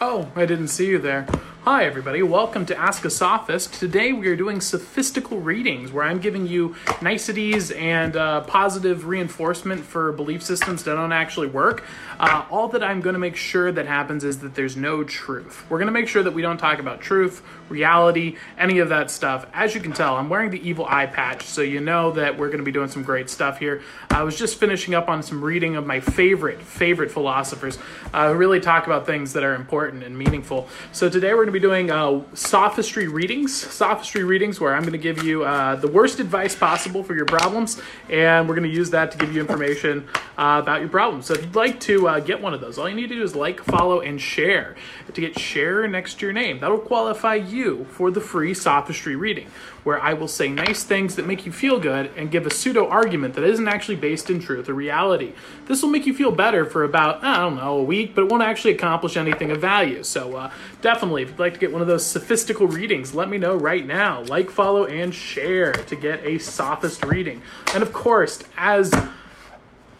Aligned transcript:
Oh, 0.00 0.30
I 0.36 0.46
didn't 0.46 0.68
see 0.68 0.86
you 0.86 0.98
there. 0.98 1.26
Hi, 1.70 1.84
everybody. 1.84 2.22
Welcome 2.22 2.64
to 2.64 2.78
Ask 2.78 3.04
a 3.04 3.10
Sophist. 3.10 3.74
Today 3.74 4.14
we 4.14 4.26
are 4.28 4.36
doing 4.36 4.62
sophistical 4.62 5.38
readings 5.38 5.92
where 5.92 6.02
I'm 6.02 6.18
giving 6.18 6.46
you 6.46 6.74
niceties 7.02 7.70
and 7.72 8.16
uh, 8.16 8.40
positive 8.40 9.04
reinforcement 9.04 9.84
for 9.84 10.10
belief 10.12 10.42
systems 10.42 10.84
that 10.84 10.94
don't 10.94 11.12
actually 11.12 11.48
work. 11.48 11.84
Uh, 12.18 12.46
all 12.50 12.68
that 12.68 12.82
I'm 12.82 13.02
going 13.02 13.12
to 13.12 13.18
make 13.18 13.36
sure 13.36 13.70
that 13.70 13.84
happens 13.84 14.24
is 14.24 14.38
that 14.38 14.54
there's 14.54 14.78
no 14.78 15.04
truth. 15.04 15.66
We're 15.68 15.76
going 15.76 15.88
to 15.88 15.92
make 15.92 16.08
sure 16.08 16.22
that 16.22 16.32
we 16.32 16.40
don't 16.40 16.56
talk 16.56 16.78
about 16.78 17.02
truth, 17.02 17.42
reality, 17.68 18.38
any 18.56 18.78
of 18.78 18.88
that 18.88 19.10
stuff. 19.10 19.44
As 19.52 19.74
you 19.74 19.82
can 19.82 19.92
tell, 19.92 20.16
I'm 20.16 20.30
wearing 20.30 20.48
the 20.50 20.66
evil 20.66 20.86
eye 20.88 21.04
patch, 21.04 21.42
so 21.42 21.60
you 21.60 21.80
know 21.80 22.12
that 22.12 22.38
we're 22.38 22.48
going 22.48 22.60
to 22.60 22.64
be 22.64 22.72
doing 22.72 22.88
some 22.88 23.02
great 23.02 23.28
stuff 23.28 23.58
here. 23.58 23.82
I 24.08 24.22
was 24.22 24.38
just 24.38 24.58
finishing 24.58 24.94
up 24.94 25.10
on 25.10 25.22
some 25.22 25.44
reading 25.44 25.76
of 25.76 25.86
my 25.86 26.00
favorite, 26.00 26.62
favorite 26.62 27.10
philosophers 27.10 27.76
uh, 28.14 28.32
who 28.32 28.38
really 28.38 28.58
talk 28.58 28.86
about 28.86 29.04
things 29.04 29.34
that 29.34 29.44
are 29.44 29.54
important 29.54 30.02
and 30.02 30.16
meaningful. 30.16 30.66
So 30.92 31.10
today 31.10 31.34
we're 31.34 31.44
going 31.44 31.48
to 31.48 31.52
be 31.52 31.57
doing 31.60 31.90
uh, 31.90 32.22
sophistry 32.34 33.08
readings, 33.08 33.54
sophistry 33.54 34.24
readings, 34.24 34.60
where 34.60 34.74
I'm 34.74 34.82
going 34.82 34.92
to 34.92 34.98
give 34.98 35.22
you 35.22 35.44
uh, 35.44 35.76
the 35.76 35.88
worst 35.88 36.20
advice 36.20 36.54
possible 36.54 37.02
for 37.02 37.14
your 37.14 37.24
problems, 37.24 37.80
and 38.08 38.48
we're 38.48 38.54
going 38.54 38.68
to 38.68 38.74
use 38.74 38.90
that 38.90 39.10
to 39.12 39.18
give 39.18 39.34
you 39.34 39.40
information 39.40 40.06
uh, 40.36 40.60
about 40.62 40.80
your 40.80 40.88
problems. 40.88 41.26
So 41.26 41.34
if 41.34 41.42
you'd 41.42 41.56
like 41.56 41.80
to 41.80 42.08
uh, 42.08 42.20
get 42.20 42.40
one 42.40 42.54
of 42.54 42.60
those, 42.60 42.78
all 42.78 42.88
you 42.88 42.94
need 42.94 43.08
to 43.08 43.14
do 43.14 43.22
is 43.22 43.34
like, 43.34 43.62
follow, 43.62 44.00
and 44.00 44.20
share 44.20 44.76
to 45.12 45.20
get 45.20 45.38
share 45.38 45.86
next 45.88 46.18
to 46.20 46.26
your 46.26 46.32
name. 46.32 46.60
That'll 46.60 46.78
qualify 46.78 47.36
you 47.36 47.86
for 47.90 48.10
the 48.10 48.20
free 48.20 48.54
sophistry 48.54 49.16
reading, 49.16 49.48
where 49.84 50.00
I 50.00 50.12
will 50.12 50.28
say 50.28 50.48
nice 50.48 50.84
things 50.84 51.16
that 51.16 51.26
make 51.26 51.46
you 51.46 51.52
feel 51.52 51.80
good 51.80 52.10
and 52.16 52.30
give 52.30 52.46
a 52.46 52.50
pseudo 52.50 52.88
argument 52.88 53.34
that 53.34 53.44
isn't 53.44 53.68
actually 53.68 53.96
based 53.96 54.30
in 54.30 54.40
truth 54.40 54.68
or 54.68 54.74
reality. 54.74 55.32
This 55.66 55.82
will 55.82 55.90
make 55.90 56.06
you 56.06 56.14
feel 56.14 56.30
better 56.30 56.64
for 56.64 56.84
about, 56.84 57.24
I 57.24 57.38
don't 57.38 57.56
know, 57.56 57.78
a 57.78 57.82
week, 57.82 58.14
but 58.14 58.24
it 58.24 58.30
won't 58.30 58.42
actually 58.42 58.74
accomplish 58.74 59.16
anything 59.16 59.50
of 59.50 59.60
value. 59.60 60.02
So 60.02 60.36
uh, 60.36 60.50
definitely, 60.82 61.24
like 61.38 61.54
to 61.54 61.60
get 61.60 61.72
one 61.72 61.80
of 61.80 61.88
those 61.88 62.04
sophistical 62.04 62.66
readings, 62.66 63.14
let 63.14 63.28
me 63.28 63.38
know 63.38 63.54
right 63.54 63.86
now. 63.86 64.22
Like, 64.22 64.50
follow, 64.50 64.84
and 64.84 65.14
share 65.14 65.72
to 65.72 65.96
get 65.96 66.24
a 66.24 66.38
sophist 66.38 67.04
reading. 67.04 67.42
And 67.74 67.82
of 67.82 67.92
course, 67.92 68.42
as 68.56 68.92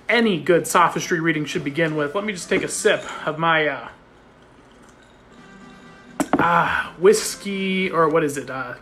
any 0.08 0.40
good 0.40 0.66
sophistry 0.66 1.20
reading 1.20 1.44
should 1.44 1.64
begin 1.64 1.96
with, 1.96 2.14
let 2.14 2.24
me 2.24 2.32
just 2.32 2.48
take 2.48 2.62
a 2.62 2.68
sip 2.68 3.04
of 3.26 3.38
my 3.38 3.68
uh, 3.68 3.88
ah 6.38 6.94
whiskey 6.98 7.90
or 7.90 8.08
what 8.08 8.24
is 8.24 8.36
it? 8.36 8.50
Uh, 8.50 8.74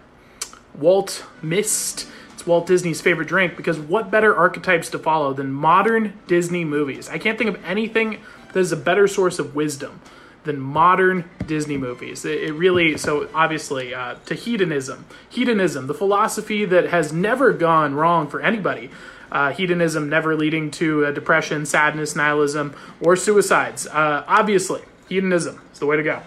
Walt 0.74 1.24
Mist. 1.42 2.06
It's 2.34 2.46
Walt 2.46 2.66
Disney's 2.66 3.00
favorite 3.00 3.28
drink 3.28 3.56
because 3.56 3.78
what 3.78 4.10
better 4.10 4.36
archetypes 4.36 4.90
to 4.90 4.98
follow 4.98 5.32
than 5.32 5.50
modern 5.50 6.20
Disney 6.26 6.64
movies? 6.64 7.08
I 7.08 7.18
can't 7.18 7.38
think 7.38 7.48
of 7.48 7.64
anything 7.64 8.20
that 8.52 8.60
is 8.60 8.72
a 8.72 8.76
better 8.76 9.08
source 9.08 9.38
of 9.38 9.54
wisdom 9.54 10.00
than 10.46 10.58
modern 10.58 11.28
Disney 11.46 11.76
movies. 11.76 12.24
It, 12.24 12.44
it 12.44 12.52
really, 12.52 12.96
so 12.96 13.28
obviously, 13.34 13.94
uh, 13.94 14.14
to 14.26 14.34
hedonism. 14.34 15.04
Hedonism, 15.28 15.86
the 15.86 15.94
philosophy 15.94 16.64
that 16.64 16.88
has 16.88 17.12
never 17.12 17.52
gone 17.52 17.94
wrong 17.94 18.28
for 18.28 18.40
anybody. 18.40 18.90
Uh, 19.30 19.52
hedonism 19.52 20.08
never 20.08 20.36
leading 20.36 20.70
to 20.70 21.06
uh, 21.06 21.10
depression, 21.10 21.66
sadness, 21.66 22.16
nihilism, 22.16 22.74
or 23.00 23.16
suicides. 23.16 23.86
Uh, 23.86 24.24
obviously, 24.26 24.80
hedonism 25.08 25.60
is 25.72 25.78
the 25.78 25.86
way 25.86 25.96
to 25.96 26.02
go. 26.02 26.22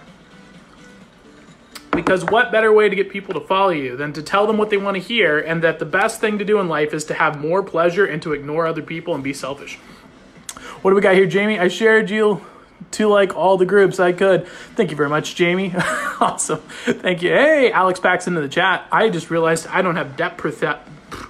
Because 1.91 2.23
what 2.25 2.51
better 2.51 2.71
way 2.71 2.87
to 2.87 2.95
get 2.95 3.09
people 3.09 3.33
to 3.33 3.45
follow 3.45 3.71
you 3.71 3.97
than 3.97 4.13
to 4.13 4.21
tell 4.21 4.47
them 4.47 4.57
what 4.57 4.69
they 4.69 4.77
want 4.77 4.95
to 4.95 5.01
hear 5.01 5.39
and 5.39 5.63
that 5.63 5.79
the 5.79 5.85
best 5.85 6.21
thing 6.21 6.37
to 6.37 6.45
do 6.45 6.59
in 6.59 6.67
life 6.67 6.93
is 6.93 7.03
to 7.05 7.13
have 7.13 7.39
more 7.39 7.63
pleasure 7.63 8.05
and 8.05 8.21
to 8.21 8.33
ignore 8.33 8.67
other 8.67 8.81
people 8.81 9.15
and 9.15 9.23
be 9.23 9.33
selfish? 9.33 9.75
What 10.81 10.91
do 10.91 10.95
we 10.95 11.01
got 11.01 11.15
here, 11.15 11.25
Jamie? 11.25 11.59
I 11.59 11.67
shared 11.67 12.09
you 12.09 12.45
to 12.91 13.07
like 13.07 13.35
all 13.35 13.57
the 13.57 13.65
groups 13.65 13.99
I 13.99 14.11
could. 14.11 14.47
Thank 14.75 14.91
you 14.91 14.97
very 14.97 15.09
much, 15.09 15.35
Jamie. 15.35 15.73
awesome. 16.19 16.59
Thank 16.85 17.21
you. 17.21 17.29
Hey, 17.29 17.71
Alex 17.71 17.99
backs 17.99 18.27
into 18.27 18.41
the 18.41 18.49
chat. 18.49 18.87
I 18.91 19.09
just 19.09 19.29
realized 19.29 19.67
I 19.67 19.81
don't 19.81 19.95
have 19.95 20.17
depth 20.17 20.37
perception. 20.37 20.95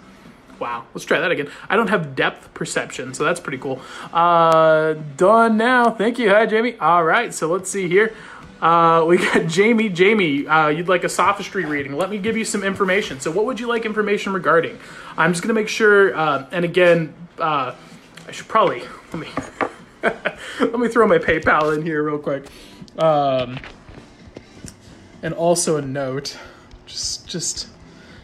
Wow, 0.60 0.84
let's 0.94 1.06
try 1.06 1.22
that 1.22 1.32
again. 1.32 1.50
I 1.70 1.78
don't 1.78 1.88
have 1.88 2.18
depth 2.18 2.54
perception, 2.54 3.14
so 3.14 3.24
that's 3.24 3.40
pretty 3.40 3.60
cool. 3.60 3.82
Uh, 4.12 4.96
done 5.16 5.56
now. 5.56 5.90
Thank 5.92 6.20
you. 6.20 6.32
Hi, 6.32 6.46
Jamie. 6.48 6.78
All 6.80 7.02
right, 7.02 7.34
so 7.34 7.48
let's 7.48 7.72
see 7.72 7.88
here. 7.88 8.14
Uh, 8.62 9.06
we 9.08 9.18
got 9.18 9.48
Jamie. 9.48 9.90
Jamie, 9.90 10.46
uh, 10.48 10.68
you'd 10.68 10.90
like 10.90 11.04
a 11.04 11.10
sophistry 11.10 11.66
reading. 11.66 11.96
Let 11.96 12.10
me 12.10 12.18
give 12.18 12.36
you 12.36 12.44
some 12.44 12.64
information. 12.64 13.20
So, 13.20 13.32
what 13.32 13.46
would 13.46 13.60
you 13.60 13.68
like 13.68 13.86
information 13.86 14.34
regarding? 14.34 14.78
I'm 15.18 15.32
just 15.32 15.42
going 15.42 15.56
to 15.56 15.60
make 15.60 15.70
sure, 15.70 16.16
uh, 16.16 16.46
and 16.52 16.66
again, 16.66 17.14
uh, 17.38 17.74
I 18.28 18.32
should 18.32 18.48
probably, 18.48 18.84
let 19.14 19.20
me. 19.20 19.28
let 20.60 20.80
me 20.80 20.88
throw 20.88 21.08
my 21.08 21.18
PayPal 21.18 21.76
in 21.76 21.84
here 21.84 22.04
real 22.04 22.20
quick. 22.20 22.46
Um, 22.98 23.60
and 25.22 25.34
also 25.34 25.78
a 25.78 25.82
note, 25.82 26.38
just 26.86 27.28
just 27.28 27.68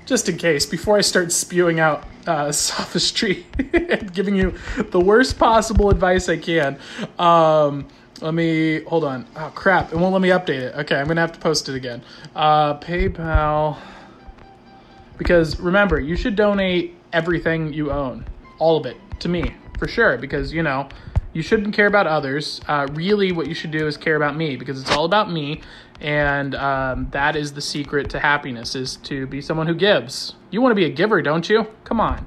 just 0.06 0.30
in 0.30 0.38
case, 0.38 0.66
before 0.66 0.98
I 0.98 1.02
start 1.02 1.32
spewing 1.32 1.80
out 1.80 2.06
uh, 2.28 2.52
sophistry 2.52 3.46
and 3.58 4.14
giving 4.14 4.36
you 4.36 4.54
the 4.92 5.00
worst 5.00 5.38
possible 5.38 5.90
advice 5.90 6.30
I 6.30 6.38
can. 6.38 6.78
Um, 7.18 7.88
let 8.22 8.34
me 8.34 8.82
hold 8.84 9.04
on. 9.04 9.26
Oh 9.36 9.52
crap! 9.54 9.92
It 9.92 9.98
won't 9.98 10.14
let 10.14 10.22
me 10.22 10.30
update 10.30 10.62
it. 10.62 10.76
Okay, 10.76 10.96
I'm 10.96 11.08
gonna 11.08 11.22
have 11.22 11.34
to 11.34 11.40
post 11.40 11.68
it 11.70 11.76
again. 11.76 12.02
Uh, 12.36 12.80
PayPal. 12.80 13.78
Because 15.18 15.60
remember, 15.60 16.00
you 16.00 16.18
should 16.18 16.36
donate 16.36 16.96
everything 17.14 17.72
you 17.72 17.90
own, 17.90 18.26
all 18.60 18.76
of 18.76 18.86
it, 18.86 18.98
to 19.20 19.30
me 19.30 19.54
for 19.80 19.88
sure. 19.88 20.18
Because 20.18 20.54
you 20.54 20.62
know 20.62 20.90
you 21.36 21.42
shouldn't 21.42 21.76
care 21.76 21.86
about 21.86 22.08
others. 22.08 22.62
Uh, 22.66 22.88
really, 22.94 23.34
what 23.34 23.48
you 23.48 23.54
should 23.54 23.72
do 23.72 23.88
is 23.88 23.98
care 23.98 24.16
about 24.16 24.38
me 24.38 24.56
because 24.56 24.80
it's 24.80 24.92
all 24.92 25.04
about 25.04 25.30
me, 25.30 25.60
and 26.00 26.56
um, 26.56 27.10
that 27.12 27.36
is 27.36 27.52
the 27.52 27.60
secret 27.60 28.10
to 28.12 28.22
happiness: 28.22 28.74
is 28.74 28.96
to 29.04 29.28
be 29.28 29.42
someone 29.42 29.68
who 29.68 29.76
gives. 29.76 30.36
You 30.50 30.62
want 30.62 30.72
to 30.72 30.76
be 30.76 30.86
a 30.86 30.90
giver, 30.90 31.22
don't 31.22 31.50
you? 31.50 31.68
Come 31.84 32.00
on. 32.00 32.26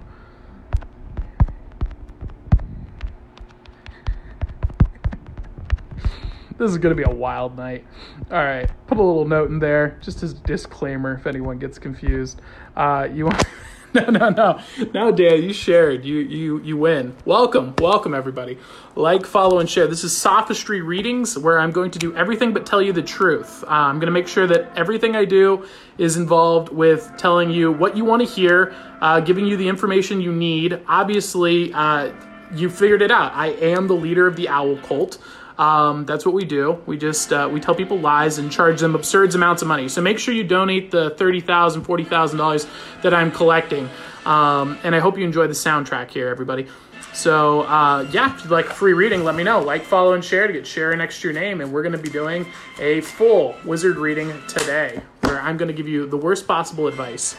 this 6.59 6.71
is 6.71 6.77
going 6.77 6.95
to 6.95 7.03
be 7.03 7.11
a 7.11 7.15
wild 7.15 7.57
night. 7.57 7.87
All 8.31 8.45
right, 8.45 8.71
put 8.89 8.99
a 8.99 9.03
little 9.03 9.25
note 9.25 9.49
in 9.49 9.59
there, 9.59 9.99
just 10.03 10.23
as 10.23 10.33
a 10.33 10.41
disclaimer 10.41 11.15
if 11.15 11.27
anyone 11.27 11.59
gets 11.59 11.79
confused. 11.79 12.43
Uh, 12.77 13.09
you 13.11 13.25
want. 13.25 13.43
no, 14.09 14.11
no, 14.11 14.29
no, 14.31 14.61
no, 14.95 15.11
Dan. 15.11 15.43
You 15.43 15.53
shared. 15.53 16.05
You, 16.05 16.19
you, 16.19 16.61
you 16.63 16.77
win. 16.77 17.17
Welcome, 17.25 17.75
welcome, 17.79 18.15
everybody. 18.15 18.57
Like, 18.95 19.27
follow, 19.27 19.59
and 19.59 19.69
share. 19.69 19.89
This 19.89 20.05
is 20.05 20.17
sophistry 20.17 20.83
readings, 20.83 21.37
where 21.37 21.59
I'm 21.59 21.73
going 21.73 21.91
to 21.93 21.99
do 21.99 22.15
everything 22.15 22.53
but 22.53 22.65
tell 22.65 22.81
you 22.81 22.93
the 22.93 23.03
truth. 23.03 23.65
Uh, 23.65 23.71
I'm 23.71 23.99
going 23.99 24.07
to 24.07 24.13
make 24.13 24.29
sure 24.29 24.47
that 24.47 24.71
everything 24.77 25.17
I 25.17 25.25
do 25.25 25.67
is 25.97 26.17
involved 26.17 26.69
with 26.69 27.13
telling 27.17 27.51
you 27.51 27.73
what 27.73 27.97
you 27.97 28.05
want 28.05 28.23
to 28.23 28.29
hear, 28.29 28.73
uh, 29.01 29.21
giving 29.21 29.47
you 29.47 29.57
the 29.57 29.67
information 29.67 30.21
you 30.21 30.33
need. 30.33 30.81
Obviously, 30.87 31.73
uh, 31.73 32.13
you 32.55 32.71
figured 32.71 33.03
it 33.03 33.11
out. 33.11 33.33
I 33.35 33.49
am 33.49 33.89
the 33.89 33.97
leader 33.97 34.27
of 34.29 34.37
the 34.37 34.49
owl 34.49 34.77
cult. 34.79 35.19
Um, 35.59 36.07
that's 36.07 36.25
what 36.25 36.35
we 36.35 36.45
do. 36.45 36.81
We 36.87 36.97
just 36.97 37.33
uh, 37.33 37.49
we 37.53 37.59
tell 37.59 37.75
people 37.75 37.99
lies 37.99 38.39
and 38.39 38.51
charge 38.51 38.81
them 38.81 38.95
absurd 38.95 39.35
amounts 39.35 39.61
of 39.61 39.69
money. 39.69 39.89
So 39.89 40.01
make 40.01 40.19
sure 40.19 40.33
you 40.33 40.45
donate 40.45 40.93
the 40.93 41.11
thirty 41.11 41.41
thousand, 41.41 41.83
forty 41.83 42.05
thousand 42.05 42.39
dollars 42.39 42.67
that 43.03 43.13
I'm 43.13 43.33
collecting. 43.33 43.89
Um, 44.25 44.79
and 44.85 44.95
I 44.95 45.01
hope 45.01 45.19
you 45.19 45.25
enjoy 45.25 45.49
the 45.49 45.55
soundtrack 45.55 46.11
here, 46.11 46.29
everybody. 46.29 46.69
So 47.13 47.63
uh, 47.63 48.07
yeah, 48.13 48.35
if 48.35 48.45
you'd 48.45 48.53
like 48.53 48.67
free 48.67 48.93
reading, 48.93 49.25
let 49.25 49.35
me 49.35 49.43
know. 49.43 49.61
Like, 49.61 49.83
follow, 49.83 50.13
and 50.13 50.25
share 50.25 50.47
to 50.47 50.53
get 50.53 50.67
share 50.67 50.95
next 50.95 51.21
to 51.21 51.29
your 51.29 51.35
name. 51.35 51.61
And 51.61 51.73
we're 51.73 51.83
going 51.83 51.97
to 51.97 51.99
be 51.99 52.11
doing 52.11 52.47
a 52.79 53.01
full 53.01 53.57
wizard 53.65 53.97
reading 53.97 54.33
today, 54.47 55.01
where 55.23 55.41
I'm 55.41 55.57
going 55.57 55.69
to 55.69 55.75
give 55.75 55.89
you 55.89 56.07
the 56.07 56.17
worst 56.17 56.47
possible 56.47 56.87
advice. 56.87 57.37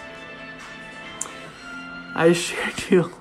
I 2.16 2.34
shared 2.34 2.84
you 2.90 3.14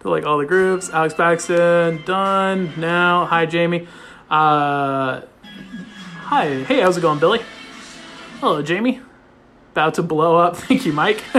to 0.00 0.10
like 0.10 0.24
all 0.26 0.38
the 0.38 0.46
groups. 0.46 0.90
Alex 0.90 1.14
Paxton, 1.14 2.02
done 2.04 2.72
now. 2.76 3.26
Hi, 3.26 3.46
Jamie. 3.46 3.86
Uh, 4.30 5.22
hi, 6.22 6.62
hey, 6.64 6.80
how's 6.80 6.96
it 6.96 7.02
going, 7.02 7.18
Billy? 7.18 7.40
Hello, 8.40 8.62
Jamie. 8.62 9.00
About 9.72 9.94
to 9.94 10.02
blow 10.02 10.36
up. 10.36 10.56
Thank 10.58 10.86
you, 10.86 10.92
Mike. 10.92 11.22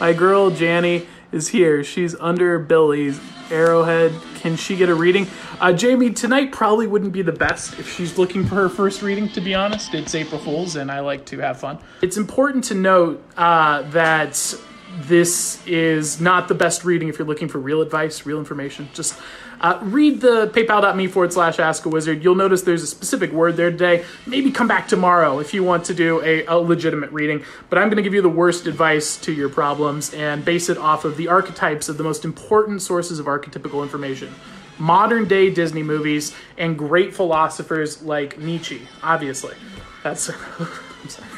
My 0.00 0.12
girl 0.12 0.50
Janny 0.50 1.06
is 1.32 1.48
here. 1.48 1.82
She's 1.82 2.14
under 2.16 2.58
Billy's 2.58 3.20
arrowhead. 3.50 4.12
Can 4.36 4.56
she 4.56 4.76
get 4.76 4.88
a 4.88 4.94
reading? 4.94 5.26
Uh, 5.60 5.72
Jamie, 5.72 6.10
tonight 6.10 6.52
probably 6.52 6.86
wouldn't 6.86 7.12
be 7.12 7.22
the 7.22 7.32
best 7.32 7.78
if 7.78 7.92
she's 7.92 8.18
looking 8.18 8.44
for 8.44 8.56
her 8.56 8.68
first 8.68 9.02
reading, 9.02 9.28
to 9.30 9.40
be 9.40 9.54
honest. 9.54 9.94
It's 9.94 10.14
April 10.14 10.40
Fool's 10.40 10.76
and 10.76 10.90
I 10.90 11.00
like 11.00 11.24
to 11.26 11.38
have 11.38 11.60
fun. 11.60 11.78
It's 12.00 12.16
important 12.16 12.64
to 12.64 12.74
note 12.74 13.24
uh, 13.36 13.82
that 13.90 14.54
this 15.00 15.64
is 15.66 16.20
not 16.20 16.48
the 16.48 16.54
best 16.54 16.84
reading 16.84 17.08
if 17.08 17.18
you're 17.18 17.26
looking 17.26 17.48
for 17.48 17.58
real 17.58 17.80
advice, 17.82 18.26
real 18.26 18.38
information. 18.38 18.88
Just 18.92 19.18
uh, 19.60 19.78
read 19.82 20.20
the 20.20 20.48
paypal.me 20.48 21.06
forward 21.06 21.32
slash 21.32 21.58
ask 21.58 21.84
a 21.86 21.88
wizard. 21.88 22.22
You'll 22.22 22.34
notice 22.34 22.62
there's 22.62 22.82
a 22.82 22.86
specific 22.86 23.32
word 23.32 23.56
there 23.56 23.70
today. 23.70 24.04
Maybe 24.26 24.50
come 24.50 24.68
back 24.68 24.88
tomorrow 24.88 25.38
if 25.38 25.54
you 25.54 25.62
want 25.62 25.84
to 25.86 25.94
do 25.94 26.22
a, 26.22 26.44
a 26.46 26.56
legitimate 26.56 27.10
reading. 27.12 27.44
But 27.70 27.78
I'm 27.78 27.88
going 27.88 27.96
to 27.96 28.02
give 28.02 28.14
you 28.14 28.22
the 28.22 28.28
worst 28.28 28.66
advice 28.66 29.16
to 29.18 29.32
your 29.32 29.48
problems 29.48 30.12
and 30.14 30.44
base 30.44 30.68
it 30.68 30.78
off 30.78 31.04
of 31.04 31.16
the 31.16 31.28
archetypes 31.28 31.88
of 31.88 31.96
the 31.96 32.04
most 32.04 32.24
important 32.24 32.82
sources 32.82 33.18
of 33.18 33.26
archetypical 33.26 33.82
information 33.82 34.34
modern 34.78 35.28
day 35.28 35.48
Disney 35.48 35.82
movies 35.82 36.34
and 36.58 36.76
great 36.76 37.14
philosophers 37.14 38.02
like 38.02 38.38
Nietzsche, 38.38 38.88
obviously. 39.02 39.54
That's. 40.02 40.28
I'm 40.58 41.08
sorry. 41.08 41.28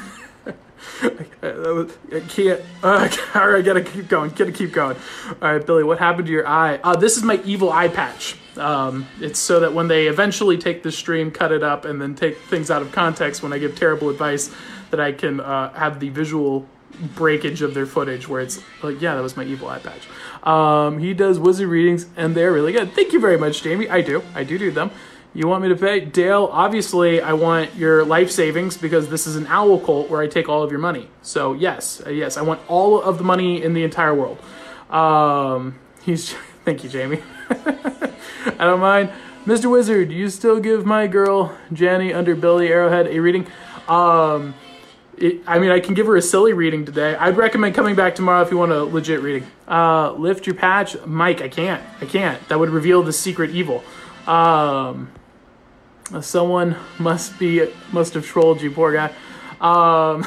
I 1.03 2.23
can't. 2.29 2.61
Uh, 2.83 3.09
all 3.35 3.49
right, 3.49 3.65
gotta 3.65 3.83
keep 3.83 4.09
going. 4.09 4.31
Gotta 4.31 4.53
keep 4.53 4.73
going. 4.73 4.97
All 5.43 5.53
right, 5.53 5.65
Billy, 5.65 5.85
what 5.85 5.99
happened 5.99 6.27
to 6.27 6.33
your 6.33 6.47
eye? 6.47 6.79
Uh, 6.83 6.97
this 6.97 7.17
is 7.17 7.23
my 7.23 7.41
evil 7.45 7.73
eye 7.73 7.89
patch. 7.89 8.37
Um, 8.57 9.07
it's 9.21 9.39
so 9.39 9.61
that 9.61 9.75
when 9.75 9.89
they 9.89 10.07
eventually 10.07 10.59
take 10.59 10.83
the 10.83 10.93
stream, 10.93 11.31
cut 11.31 11.53
it 11.53 11.63
up, 11.63 11.85
and 11.85 12.01
then 12.01 12.15
take 12.15 12.39
things 12.39 12.71
out 12.71 12.83
of 12.83 12.93
context 12.93 13.43
when 13.43 13.53
I 13.53 13.59
give 13.59 13.77
terrible 13.77 14.11
advice, 14.11 14.55
that 14.91 15.01
I 15.01 15.13
can 15.13 15.41
uh, 15.41 15.73
have 15.73 15.99
the 15.99 16.11
visual 16.11 16.67
breakage 17.17 17.63
of 17.63 17.75
their 17.75 17.87
footage 17.87 18.29
where 18.29 18.41
it's 18.41 18.61
like, 18.83 19.01
yeah, 19.01 19.17
that 19.17 19.23
was 19.23 19.37
my 19.37 19.45
evil 19.45 19.69
eye 19.69 19.81
patch. 19.81 20.07
Um, 20.47 20.99
he 20.99 21.15
does 21.15 21.39
wizard 21.39 21.69
readings, 21.69 22.07
and 22.17 22.35
they're 22.35 22.53
really 22.53 22.73
good. 22.73 22.93
Thank 22.93 23.13
you 23.13 23.21
very 23.21 23.37
much, 23.37 23.63
Jamie. 23.63 23.89
I 23.89 24.01
do. 24.01 24.23
I 24.35 24.45
do 24.45 24.59
do 24.59 24.71
them. 24.71 24.91
You 25.37 25.49
want 25.49 25.65
me 25.65 25.69
to 25.69 25.75
pay? 25.75 25.99
Dale, 25.99 26.49
obviously, 26.53 27.21
I 27.21 27.33
want 27.33 27.75
your 27.75 28.05
life 28.05 28.31
savings 28.31 28.77
because 28.77 29.09
this 29.09 29.27
is 29.27 29.35
an 29.35 29.49
owl 29.49 29.81
cult 29.81 30.09
where 30.09 30.23
I 30.23 30.29
take 30.29 30.49
all 30.49 30.63
of 30.63 30.71
your 30.71 30.79
money. 30.79 31.09
So, 31.23 31.55
yes, 31.55 32.01
uh, 32.07 32.11
yes, 32.11 32.37
I 32.37 32.43
want 32.43 32.61
all 32.69 33.03
of 33.03 33.19
the 33.19 33.25
money 33.25 33.61
in 33.61 33.75
the 33.75 33.83
entire 33.83 34.15
world. 34.15 34.39
Um, 34.91 35.75
he's, 36.03 36.33
thank 36.65 36.85
you, 36.85 36.89
Jamie. 36.89 37.21
I 37.51 38.59
don't 38.59 38.79
mind. 38.79 39.11
Mr. 39.45 39.69
Wizard, 39.69 40.13
you 40.13 40.31
still 40.31 40.61
give 40.61 40.87
my 40.87 41.09
girl, 41.09 41.59
Janny, 41.73 42.15
under 42.15 42.37
Billy 42.37 42.69
Arrowhead, 42.69 43.09
a 43.09 43.19
reading? 43.19 43.49
Um, 43.89 44.55
it, 45.19 45.43
I 45.49 45.59
mean, 45.59 45.73
I 45.73 45.81
can 45.81 45.95
give 45.95 46.07
her 46.07 46.17
a 46.17 46.23
silly 46.23 46.53
reading 46.53 46.85
today. 46.85 47.17
I'd 47.17 47.37
recommend 47.37 47.75
coming 47.75 47.97
back 47.97 48.15
tomorrow 48.15 48.41
if 48.43 48.53
you 48.53 48.57
want 48.57 48.71
a 48.71 48.85
legit 48.85 49.21
reading. 49.21 49.49
Uh, 49.67 50.13
lift 50.13 50.47
your 50.47 50.55
patch. 50.55 50.97
Mike, 51.05 51.43
I 51.43 51.49
can't. 51.49 51.83
I 52.01 52.07
can't. 52.07 52.47
That 52.49 52.61
would 52.61 52.71
reveal 52.71 53.03
the 53.03 53.13
secret 53.13 53.51
evil. 53.51 53.83
Um, 54.29 55.11
Someone 56.21 56.77
must 56.99 57.39
be 57.39 57.71
must 57.93 58.15
have 58.15 58.27
trolled 58.27 58.61
you, 58.61 58.71
poor 58.71 58.93
guy. 58.93 59.11
Um, 59.61 60.27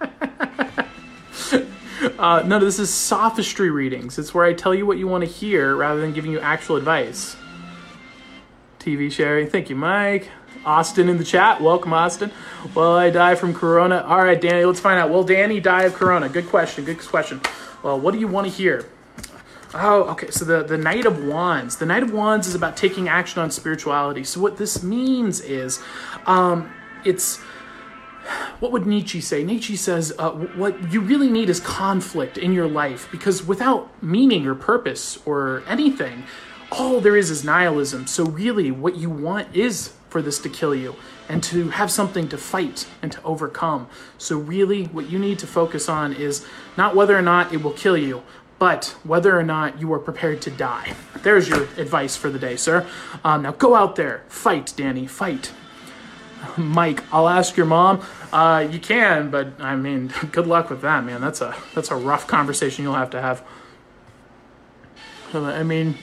uh, 2.18 2.42
no, 2.46 2.58
this 2.58 2.78
is 2.78 2.92
sophistry 2.92 3.70
readings. 3.70 4.18
It's 4.18 4.32
where 4.32 4.44
I 4.44 4.54
tell 4.54 4.74
you 4.74 4.86
what 4.86 4.98
you 4.98 5.06
want 5.06 5.24
to 5.24 5.30
hear 5.30 5.76
rather 5.76 6.00
than 6.00 6.12
giving 6.12 6.30
you 6.30 6.40
actual 6.40 6.76
advice. 6.76 7.36
TV 8.78 9.10
Sherry, 9.10 9.46
Thank 9.46 9.68
you, 9.68 9.76
Mike. 9.76 10.30
Austin 10.64 11.08
in 11.08 11.18
the 11.18 11.24
chat. 11.24 11.60
Welcome, 11.60 11.92
Austin. 11.92 12.32
Well, 12.74 12.96
I 12.96 13.10
die 13.10 13.36
from 13.36 13.54
Corona. 13.54 14.04
All 14.06 14.22
right, 14.22 14.40
Danny, 14.40 14.64
let's 14.64 14.80
find 14.80 14.98
out. 14.98 15.10
Will 15.10 15.22
Danny 15.22 15.60
die 15.60 15.84
of 15.84 15.94
Corona? 15.94 16.28
Good 16.28 16.48
question. 16.48 16.84
Good 16.84 16.98
question. 16.98 17.40
Well, 17.82 18.00
what 18.00 18.12
do 18.12 18.18
you 18.18 18.26
want 18.26 18.48
to 18.48 18.52
hear? 18.52 18.88
Oh, 19.78 20.04
okay. 20.10 20.30
So 20.30 20.44
the, 20.44 20.62
the 20.62 20.78
Knight 20.78 21.04
of 21.04 21.24
Wands. 21.24 21.76
The 21.76 21.86
Knight 21.86 22.02
of 22.02 22.12
Wands 22.12 22.46
is 22.46 22.54
about 22.54 22.76
taking 22.76 23.08
action 23.08 23.42
on 23.42 23.50
spirituality. 23.50 24.24
So 24.24 24.40
what 24.40 24.56
this 24.56 24.82
means 24.82 25.40
is 25.40 25.80
um, 26.26 26.72
it's 27.04 27.38
what 28.58 28.72
would 28.72 28.86
Nietzsche 28.86 29.20
say? 29.20 29.44
Nietzsche 29.44 29.76
says 29.76 30.12
uh, 30.18 30.30
what 30.30 30.92
you 30.92 31.00
really 31.00 31.30
need 31.30 31.48
is 31.48 31.60
conflict 31.60 32.38
in 32.38 32.52
your 32.52 32.66
life 32.66 33.08
because 33.10 33.46
without 33.46 34.02
meaning 34.02 34.46
or 34.46 34.54
purpose 34.54 35.18
or 35.26 35.62
anything, 35.68 36.24
all 36.72 37.00
there 37.00 37.16
is 37.16 37.30
is 37.30 37.44
nihilism. 37.44 38.06
So, 38.06 38.24
really, 38.24 38.70
what 38.70 38.96
you 38.96 39.10
want 39.10 39.54
is 39.54 39.92
for 40.08 40.22
this 40.22 40.38
to 40.40 40.48
kill 40.48 40.74
you 40.74 40.96
and 41.28 41.42
to 41.44 41.70
have 41.70 41.90
something 41.90 42.28
to 42.28 42.38
fight 42.38 42.88
and 43.02 43.12
to 43.12 43.22
overcome. 43.22 43.88
So, 44.18 44.36
really, 44.36 44.84
what 44.84 45.08
you 45.08 45.18
need 45.18 45.38
to 45.40 45.46
focus 45.46 45.88
on 45.88 46.12
is 46.12 46.44
not 46.76 46.96
whether 46.96 47.16
or 47.16 47.22
not 47.22 47.52
it 47.52 47.62
will 47.62 47.72
kill 47.72 47.96
you, 47.96 48.22
but 48.58 48.96
whether 49.04 49.38
or 49.38 49.42
not 49.42 49.80
you 49.80 49.92
are 49.92 49.98
prepared 49.98 50.40
to 50.42 50.50
die. 50.50 50.94
There's 51.22 51.48
your 51.48 51.64
advice 51.76 52.16
for 52.16 52.30
the 52.30 52.38
day, 52.38 52.56
sir. 52.56 52.86
Um, 53.24 53.42
now 53.42 53.52
go 53.52 53.74
out 53.74 53.96
there, 53.96 54.24
fight, 54.28 54.72
Danny, 54.76 55.06
fight. 55.06 55.52
Mike, 56.56 57.02
I'll 57.12 57.28
ask 57.28 57.56
your 57.56 57.66
mom. 57.66 58.04
Uh, 58.32 58.66
you 58.70 58.78
can, 58.78 59.30
but 59.30 59.60
I 59.60 59.76
mean, 59.76 60.12
good 60.32 60.46
luck 60.46 60.70
with 60.70 60.82
that, 60.82 61.04
man. 61.04 61.20
That's 61.20 61.40
a 61.40 61.54
that's 61.74 61.90
a 61.90 61.96
rough 61.96 62.26
conversation 62.26 62.84
you'll 62.84 62.94
have 62.94 63.10
to 63.10 63.20
have. 63.20 63.42
I 65.34 65.62
mean, 65.64 65.96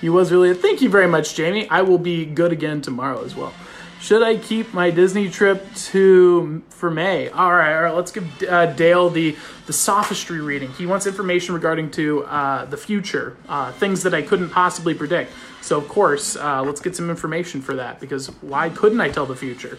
he 0.00 0.08
was 0.08 0.32
really. 0.32 0.54
Thank 0.54 0.82
you 0.82 0.88
very 0.90 1.06
much, 1.06 1.34
Jamie. 1.34 1.68
I 1.68 1.82
will 1.82 1.98
be 1.98 2.24
good 2.26 2.52
again 2.52 2.80
tomorrow 2.82 3.24
as 3.24 3.34
well. 3.34 3.54
Should 4.00 4.22
I 4.22 4.36
keep 4.36 4.72
my 4.72 4.90
Disney 4.90 5.28
trip 5.28 5.74
to 5.74 6.62
for 6.70 6.90
May? 6.90 7.28
All 7.28 7.52
right, 7.52 7.74
all 7.76 7.82
right. 7.82 7.94
Let's 7.94 8.10
give 8.10 8.42
uh, 8.44 8.66
Dale 8.72 9.10
the 9.10 9.36
the 9.66 9.74
sophistry 9.74 10.40
reading. 10.40 10.72
He 10.72 10.86
wants 10.86 11.06
information 11.06 11.54
regarding 11.54 11.90
to 11.92 12.24
uh, 12.24 12.64
the 12.64 12.78
future, 12.78 13.36
uh, 13.46 13.72
things 13.72 14.02
that 14.04 14.14
I 14.14 14.22
couldn't 14.22 14.50
possibly 14.50 14.94
predict. 14.94 15.32
So 15.60 15.76
of 15.76 15.86
course, 15.88 16.34
uh, 16.36 16.62
let's 16.62 16.80
get 16.80 16.96
some 16.96 17.10
information 17.10 17.60
for 17.60 17.76
that 17.76 18.00
because 18.00 18.28
why 18.40 18.70
couldn't 18.70 19.02
I 19.02 19.10
tell 19.10 19.26
the 19.26 19.36
future? 19.36 19.76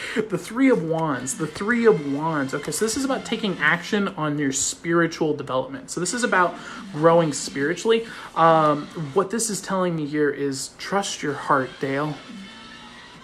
the 0.16 0.38
Three 0.38 0.70
of 0.70 0.82
Wands. 0.82 1.36
The 1.38 1.46
Three 1.46 1.86
of 1.86 2.12
Wands. 2.12 2.54
Okay, 2.54 2.72
so 2.72 2.84
this 2.84 2.96
is 2.96 3.04
about 3.04 3.24
taking 3.24 3.56
action 3.58 4.08
on 4.08 4.38
your 4.38 4.52
spiritual 4.52 5.34
development. 5.34 5.90
So 5.90 6.00
this 6.00 6.14
is 6.14 6.24
about 6.24 6.54
growing 6.92 7.32
spiritually. 7.32 8.06
Um, 8.34 8.86
what 9.14 9.30
this 9.30 9.50
is 9.50 9.60
telling 9.60 9.96
me 9.96 10.06
here 10.06 10.30
is 10.30 10.70
trust 10.78 11.22
your 11.22 11.34
heart, 11.34 11.70
Dale. 11.80 12.14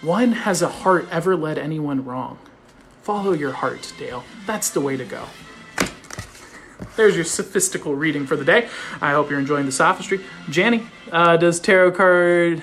When 0.00 0.32
has 0.32 0.62
a 0.62 0.68
heart 0.68 1.06
ever 1.10 1.36
led 1.36 1.58
anyone 1.58 2.04
wrong? 2.04 2.38
Follow 3.02 3.32
your 3.32 3.52
heart, 3.52 3.92
Dale. 3.98 4.24
That's 4.46 4.70
the 4.70 4.80
way 4.80 4.96
to 4.96 5.04
go. 5.04 5.26
There's 6.96 7.14
your 7.14 7.24
sophistical 7.24 7.94
reading 7.94 8.26
for 8.26 8.36
the 8.36 8.44
day. 8.44 8.68
I 9.00 9.12
hope 9.12 9.30
you're 9.30 9.38
enjoying 9.38 9.66
the 9.66 9.72
sophistry. 9.72 10.18
Janny, 10.46 10.86
uh, 11.10 11.36
does 11.36 11.60
tarot 11.60 11.92
card 11.92 12.62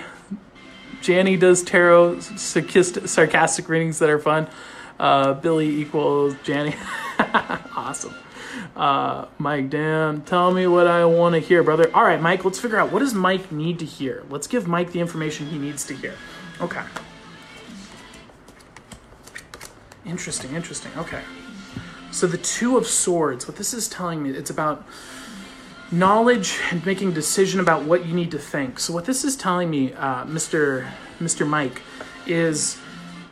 Janny 1.01 1.39
does 1.39 1.63
tarot 1.63 2.19
sarcastic 2.19 3.69
readings 3.69 3.99
that 3.99 4.09
are 4.09 4.19
fun. 4.19 4.47
Uh, 4.99 5.33
Billy 5.33 5.81
equals 5.81 6.35
Janny. 6.35 6.75
awesome. 7.75 8.13
Uh, 8.75 9.25
Mike, 9.37 9.69
Dan, 9.69 10.21
tell 10.21 10.51
me 10.53 10.67
what 10.67 10.87
I 10.87 11.05
want 11.05 11.35
to 11.35 11.39
hear, 11.39 11.63
brother. 11.63 11.89
All 11.93 12.03
right, 12.03 12.21
Mike, 12.21 12.43
let's 12.43 12.59
figure 12.59 12.77
out 12.77 12.91
what 12.91 12.99
does 12.99 13.13
Mike 13.13 13.51
need 13.51 13.79
to 13.79 13.85
hear. 13.85 14.23
Let's 14.29 14.47
give 14.47 14.67
Mike 14.67 14.91
the 14.91 14.99
information 14.99 15.47
he 15.47 15.57
needs 15.57 15.85
to 15.85 15.95
hear. 15.95 16.15
Okay. 16.59 16.83
Interesting, 20.05 20.53
interesting. 20.53 20.91
Okay. 20.97 21.21
So 22.11 22.27
the 22.27 22.37
Two 22.37 22.77
of 22.77 22.87
Swords, 22.87 23.47
what 23.47 23.57
this 23.57 23.73
is 23.73 23.87
telling 23.87 24.23
me, 24.23 24.31
it's 24.31 24.49
about 24.49 24.85
knowledge 25.91 26.59
and 26.71 26.85
making 26.85 27.13
decision 27.13 27.59
about 27.59 27.83
what 27.83 28.05
you 28.05 28.13
need 28.13 28.31
to 28.31 28.39
think. 28.39 28.79
So 28.79 28.93
what 28.93 29.05
this 29.05 29.23
is 29.23 29.35
telling 29.35 29.69
me, 29.69 29.93
uh, 29.93 30.25
Mr. 30.25 30.89
Mr. 31.19 31.47
Mike, 31.47 31.81
is 32.27 32.77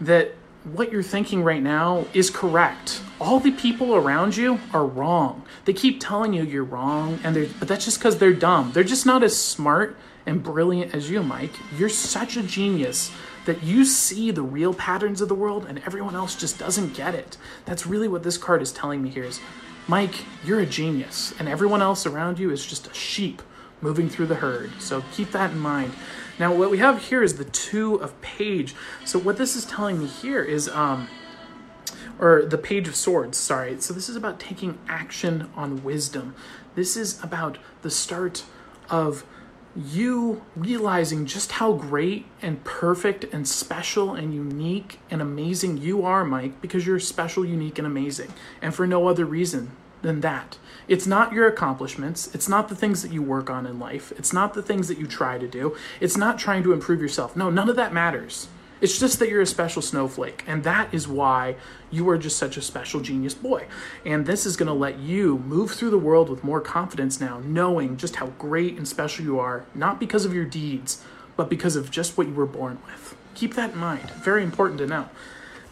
that 0.01 0.33
what 0.63 0.91
you're 0.91 1.03
thinking 1.03 1.43
right 1.43 1.61
now 1.61 2.05
is 2.13 2.29
correct. 2.29 3.01
All 3.19 3.39
the 3.39 3.51
people 3.51 3.95
around 3.95 4.35
you 4.35 4.59
are 4.73 4.85
wrong. 4.85 5.43
They 5.65 5.73
keep 5.73 5.99
telling 5.99 6.33
you 6.33 6.43
you're 6.43 6.63
wrong, 6.63 7.19
and 7.23 7.35
they're 7.35 7.47
but 7.59 7.67
that's 7.67 7.85
just 7.85 7.99
because 7.99 8.17
they're 8.17 8.33
dumb. 8.33 8.71
They're 8.73 8.83
just 8.83 9.05
not 9.05 9.23
as 9.23 9.39
smart 9.39 9.97
and 10.25 10.43
brilliant 10.43 10.93
as 10.93 11.09
you, 11.09 11.23
Mike. 11.23 11.53
You're 11.77 11.89
such 11.89 12.37
a 12.37 12.43
genius 12.43 13.11
that 13.45 13.63
you 13.63 13.85
see 13.85 14.29
the 14.29 14.41
real 14.41 14.73
patterns 14.73 15.21
of 15.21 15.29
the 15.29 15.35
world, 15.35 15.65
and 15.67 15.79
everyone 15.85 16.15
else 16.15 16.35
just 16.35 16.59
doesn't 16.59 16.93
get 16.93 17.15
it. 17.15 17.37
That's 17.65 17.87
really 17.87 18.09
what 18.09 18.23
this 18.23 18.37
card 18.37 18.61
is 18.61 18.71
telling 18.71 19.01
me 19.01 19.09
here. 19.09 19.23
Is 19.23 19.39
Mike, 19.89 20.25
you're 20.43 20.59
a 20.59 20.65
genius, 20.65 21.33
and 21.39 21.47
everyone 21.47 21.81
else 21.81 22.05
around 22.05 22.39
you 22.39 22.51
is 22.51 22.65
just 22.65 22.87
a 22.87 22.93
sheep 22.93 23.41
moving 23.79 24.09
through 24.09 24.25
the 24.25 24.35
herd. 24.35 24.69
So 24.81 25.01
keep 25.13 25.31
that 25.31 25.51
in 25.51 25.59
mind. 25.59 25.93
Now, 26.37 26.53
what 26.53 26.69
we 26.69 26.79
have 26.79 27.03
here 27.03 27.23
is 27.23 27.37
the 27.37 27.45
two 27.45 27.95
of 27.95 28.19
page. 28.21 28.75
So 29.05 29.17
what 29.17 29.37
this 29.37 29.55
is 29.55 29.65
telling 29.65 29.99
me 29.99 30.07
here 30.07 30.43
is, 30.43 30.67
um, 30.67 31.07
or 32.19 32.43
the 32.43 32.57
page 32.57 32.89
of 32.89 32.97
swords, 32.97 33.37
sorry. 33.37 33.79
So 33.79 33.93
this 33.93 34.09
is 34.09 34.17
about 34.17 34.41
taking 34.41 34.77
action 34.89 35.49
on 35.55 35.83
wisdom. 35.85 36.35
This 36.75 36.97
is 36.97 37.23
about 37.23 37.57
the 37.81 37.89
start 37.89 38.43
of 38.89 39.25
you 39.77 40.41
realizing 40.55 41.25
just 41.27 41.53
how 41.53 41.73
great 41.73 42.25
and 42.41 42.63
perfect 42.63 43.25
and 43.31 43.47
special 43.47 44.15
and 44.15 44.33
unique 44.33 44.99
and 45.11 45.21
amazing 45.21 45.77
you 45.77 46.03
are, 46.03 46.25
Mike, 46.25 46.59
because 46.61 46.87
you're 46.87 46.99
special, 46.99 47.45
unique, 47.45 47.77
and 47.77 47.85
amazing, 47.85 48.33
and 48.61 48.73
for 48.73 48.87
no 48.87 49.07
other 49.07 49.25
reason 49.25 49.71
than 50.01 50.21
that. 50.21 50.57
It's 50.87 51.05
not 51.05 51.33
your 51.33 51.47
accomplishments. 51.47 52.33
It's 52.33 52.49
not 52.49 52.69
the 52.69 52.75
things 52.75 53.01
that 53.03 53.11
you 53.11 53.21
work 53.21 53.49
on 53.49 53.65
in 53.65 53.79
life. 53.79 54.11
It's 54.17 54.33
not 54.33 54.53
the 54.53 54.63
things 54.63 54.87
that 54.87 54.97
you 54.97 55.05
try 55.05 55.37
to 55.37 55.47
do. 55.47 55.75
It's 55.99 56.17
not 56.17 56.39
trying 56.39 56.63
to 56.63 56.73
improve 56.73 57.01
yourself. 57.01 57.35
No, 57.35 57.49
none 57.49 57.69
of 57.69 57.75
that 57.75 57.93
matters. 57.93 58.47
It's 58.79 58.99
just 58.99 59.17
that 59.19 59.29
you're 59.29 59.41
a 59.41 59.47
special 59.47 59.81
snowflake, 59.81 60.43
and 60.45 60.63
that 60.63 60.93
is 60.93 61.07
why 61.07 61.55
you 61.89 62.07
are 62.09 62.17
just 62.17 62.37
such 62.37 62.57
a 62.57 62.61
special 62.61 62.99
genius 62.99 63.33
boy. 63.33 63.65
And 64.05 64.25
this 64.25 64.45
is 64.45 64.55
going 64.55 64.67
to 64.67 64.73
let 64.73 64.99
you 64.99 65.39
move 65.39 65.71
through 65.71 65.89
the 65.89 65.97
world 65.97 66.29
with 66.29 66.43
more 66.43 66.61
confidence 66.61 67.19
now, 67.19 67.41
knowing 67.43 67.97
just 67.97 68.17
how 68.17 68.27
great 68.37 68.77
and 68.77 68.87
special 68.87 69.25
you 69.25 69.39
are, 69.39 69.65
not 69.73 69.99
because 69.99 70.25
of 70.25 70.33
your 70.33 70.45
deeds, 70.45 71.03
but 71.35 71.49
because 71.49 71.75
of 71.75 71.89
just 71.89 72.17
what 72.17 72.27
you 72.27 72.33
were 72.33 72.45
born 72.45 72.77
with. 72.85 73.15
Keep 73.33 73.55
that 73.55 73.73
in 73.73 73.77
mind. 73.77 74.09
Very 74.11 74.43
important 74.43 74.79
to 74.79 74.87
know. 74.87 75.09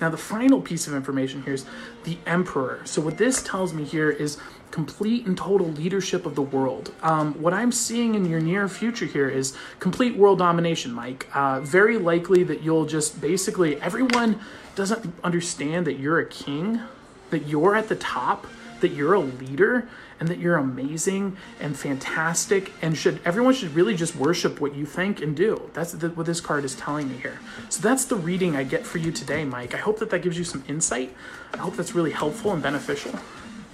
Now, 0.01 0.09
the 0.09 0.17
final 0.17 0.61
piece 0.61 0.87
of 0.87 0.93
information 0.93 1.43
here 1.43 1.53
is 1.53 1.65
the 2.03 2.17
Emperor. 2.25 2.81
So, 2.85 3.01
what 3.01 3.17
this 3.17 3.41
tells 3.41 3.73
me 3.73 3.83
here 3.83 4.09
is 4.09 4.37
complete 4.75 5.25
and 5.25 5.37
total 5.37 5.67
leadership 5.67 6.25
of 6.25 6.35
the 6.35 6.41
world. 6.41 6.93
Um, 7.01 7.33
what 7.41 7.53
I'm 7.53 7.71
seeing 7.71 8.13
in 8.13 8.29
your 8.29 8.41
near 8.41 8.67
future 8.67 9.05
here 9.05 9.29
is 9.29 9.55
complete 9.79 10.17
world 10.17 10.37
domination, 10.37 10.91
Mike. 10.91 11.29
Uh, 11.33 11.61
very 11.61 11.97
likely 11.97 12.43
that 12.43 12.61
you'll 12.61 12.85
just 12.85 13.21
basically, 13.21 13.81
everyone 13.81 14.41
doesn't 14.75 15.15
understand 15.23 15.87
that 15.87 15.93
you're 15.93 16.19
a 16.19 16.25
king, 16.25 16.81
that 17.29 17.47
you're 17.47 17.77
at 17.77 17.87
the 17.87 17.95
top, 17.95 18.47
that 18.81 18.89
you're 18.89 19.13
a 19.13 19.21
leader, 19.21 19.87
and 20.19 20.27
that 20.27 20.39
you're 20.39 20.57
amazing 20.57 21.37
and 21.61 21.79
fantastic 21.79 22.73
and 22.81 22.97
should 22.97 23.21
everyone 23.23 23.53
should 23.53 23.73
really 23.73 23.95
just 23.95 24.17
worship 24.17 24.59
what 24.59 24.75
you 24.75 24.85
think 24.85 25.21
and 25.21 25.37
do. 25.37 25.69
That's 25.73 25.93
the, 25.93 26.09
what 26.09 26.25
this 26.25 26.41
card 26.41 26.65
is 26.65 26.75
telling 26.75 27.07
me 27.07 27.15
here. 27.15 27.39
So 27.69 27.81
that's 27.81 28.03
the 28.03 28.17
reading 28.17 28.57
i 28.57 28.63
get 28.63 28.85
for 28.85 28.97
you 28.97 29.13
today 29.13 29.45
mike. 29.45 29.73
I 29.73 29.77
hope 29.77 29.99
that 29.99 30.09
that 30.09 30.21
gives 30.21 30.37
you 30.37 30.43
some 30.43 30.65
insight. 30.67 31.15
I 31.53 31.57
hope 31.57 31.77
that's 31.77 31.95
really 31.95 32.11
helpful 32.11 32.51
and 32.51 32.61
beneficial 32.61 33.17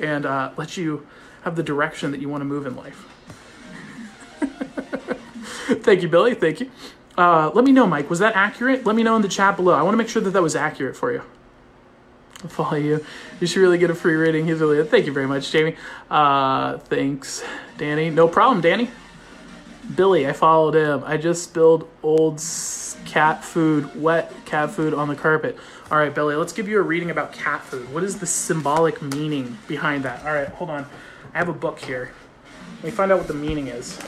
and 0.02 0.26
uh, 0.26 0.52
lets 0.58 0.78
you 0.78 1.06
have 1.44 1.56
the 1.56 1.64
direction 1.64 2.12
that 2.12 2.22
you 2.22 2.30
want 2.30 2.42
to 2.42 2.46
move 2.46 2.66
in 2.66 2.76
life 2.76 3.08
thank 5.82 6.02
you 6.02 6.10
billy 6.10 6.34
thank 6.34 6.60
you 6.60 6.70
uh, 7.18 7.50
let 7.54 7.64
me 7.64 7.72
know 7.72 7.88
mike 7.88 8.10
was 8.10 8.20
that 8.20 8.36
accurate 8.36 8.86
let 8.86 8.96
me 8.96 9.04
know 9.04 9.16
in 9.16 9.22
the 9.22 9.28
chat 9.28 9.56
below 9.56 9.74
i 9.74 9.82
want 9.82 9.94
to 9.94 9.98
make 9.98 10.10
sure 10.10 10.22
that 10.22 10.32
that 10.32 10.42
was 10.42 10.56
accurate 10.56 10.96
for 10.96 11.12
you 11.12 11.22
I'll 12.44 12.50
follow 12.50 12.76
you. 12.78 13.06
You 13.40 13.48
should 13.48 13.62
really 13.62 13.78
get 13.78 13.90
a 13.90 13.96
free 13.96 14.16
rating. 14.16 14.48
He's 14.48 14.60
really 14.60 14.84
thank 14.84 15.06
you 15.06 15.14
very 15.14 15.28
much, 15.28 15.52
Jamie. 15.52 15.76
Uh, 16.10 16.78
thanks, 16.80 17.44
Danny. 17.78 18.10
No 18.10 18.28
problem, 18.28 18.62
Danny. 18.62 18.90
Billy, 19.96 20.28
I 20.28 20.34
followed 20.34 20.76
him. 20.76 21.04
I 21.06 21.18
just 21.18 21.44
spilled 21.44 21.88
old 22.02 22.42
cat 23.06 23.44
food, 23.44 24.02
wet 24.02 24.34
cat 24.46 24.72
food 24.72 24.94
on 24.94 25.08
the 25.08 25.16
carpet. 25.16 25.58
All 25.92 25.98
right, 25.98 26.16
Billy, 26.16 26.36
let's 26.36 26.54
give 26.54 26.70
you 26.70 26.80
a 26.80 26.82
reading 26.82 27.12
about 27.12 27.34
cat 27.34 27.66
food. 27.66 27.94
What 27.94 28.06
is 28.06 28.18
the 28.18 28.26
symbolic 28.26 29.02
meaning 29.02 29.58
behind 29.68 30.06
that? 30.06 30.26
All 30.26 30.34
right, 30.34 30.48
hold 30.48 30.70
on. 30.70 30.86
I 31.34 31.38
have 31.38 31.50
a 31.50 31.54
book 31.54 31.80
here. 31.80 32.14
Let 32.76 32.84
me 32.86 32.92
find 32.92 33.12
out 33.12 33.18
what 33.18 33.28
the 33.28 33.34
meaning 33.34 33.68
is. 33.68 34.00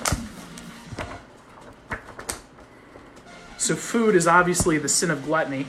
So, 3.57 3.75
food 3.75 4.15
is 4.15 4.27
obviously 4.27 4.77
the 4.77 4.87
sin 4.87 5.11
of 5.11 5.25
gluttony. 5.25 5.67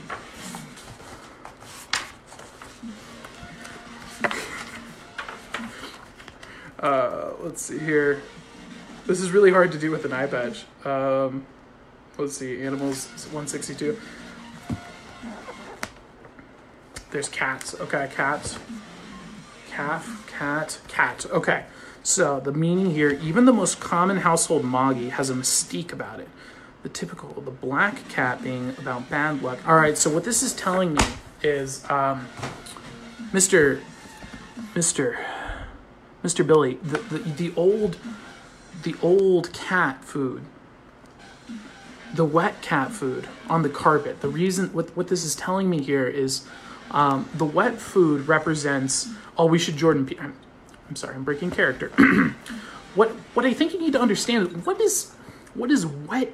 Uh, 6.79 7.31
let's 7.41 7.61
see 7.61 7.77
here. 7.77 8.21
This 9.05 9.19
is 9.19 9.31
really 9.31 9.51
hard 9.51 9.73
to 9.73 9.77
do 9.77 9.91
with 9.91 10.05
an 10.05 10.13
eye 10.13 10.27
patch. 10.27 10.63
Um, 10.85 11.45
let's 12.17 12.37
see, 12.37 12.61
animals 12.61 13.07
162. 13.33 13.99
There's 17.15 17.29
cats. 17.29 17.73
Okay, 17.75 18.09
cats. 18.13 18.59
Calf, 19.69 20.27
cat, 20.27 20.81
cat. 20.89 21.25
Okay. 21.27 21.63
So 22.03 22.41
the 22.41 22.51
meaning 22.51 22.91
here, 22.91 23.11
even 23.23 23.45
the 23.45 23.53
most 23.53 23.79
common 23.79 24.17
household 24.17 24.65
moggy 24.65 25.07
has 25.07 25.29
a 25.29 25.33
mystique 25.33 25.93
about 25.93 26.19
it. 26.19 26.27
The 26.83 26.89
typical, 26.89 27.29
the 27.39 27.51
black 27.51 28.09
cat 28.09 28.43
being 28.43 28.71
about 28.77 29.09
bad 29.09 29.41
luck. 29.41 29.65
All 29.65 29.77
right. 29.77 29.97
So 29.97 30.09
what 30.09 30.25
this 30.25 30.43
is 30.43 30.51
telling 30.51 30.93
me 30.93 31.05
is, 31.41 31.89
um, 31.89 32.27
Mr. 33.31 33.79
Mr. 34.73 35.17
Mr. 36.21 36.45
Billy, 36.45 36.79
the, 36.83 36.97
the, 36.97 37.19
the 37.19 37.53
old 37.55 37.95
the 38.83 38.93
old 39.01 39.53
cat 39.53 40.03
food, 40.03 40.43
the 42.13 42.25
wet 42.25 42.61
cat 42.61 42.91
food 42.91 43.29
on 43.47 43.61
the 43.61 43.69
carpet. 43.69 44.19
The 44.19 44.27
reason 44.27 44.73
what 44.73 44.93
what 44.97 45.07
this 45.07 45.23
is 45.23 45.33
telling 45.33 45.69
me 45.69 45.81
here 45.81 46.09
is 46.09 46.45
um, 46.91 47.29
the 47.35 47.45
wet 47.45 47.79
food 47.79 48.27
represents. 48.27 49.09
Oh, 49.37 49.45
we 49.45 49.59
should 49.59 49.77
Jordan. 49.77 50.05
P- 50.05 50.17
I'm, 50.19 50.35
I'm 50.89 50.95
sorry, 50.95 51.15
I'm 51.15 51.23
breaking 51.23 51.51
character. 51.51 51.89
what 52.95 53.09
what 53.33 53.45
I 53.45 53.53
think 53.53 53.73
you 53.73 53.79
need 53.79 53.93
to 53.93 54.01
understand 54.01 54.47
is 54.47 54.65
what 54.65 54.79
is 54.81 55.11
what 55.53 55.71
wet 55.85 56.33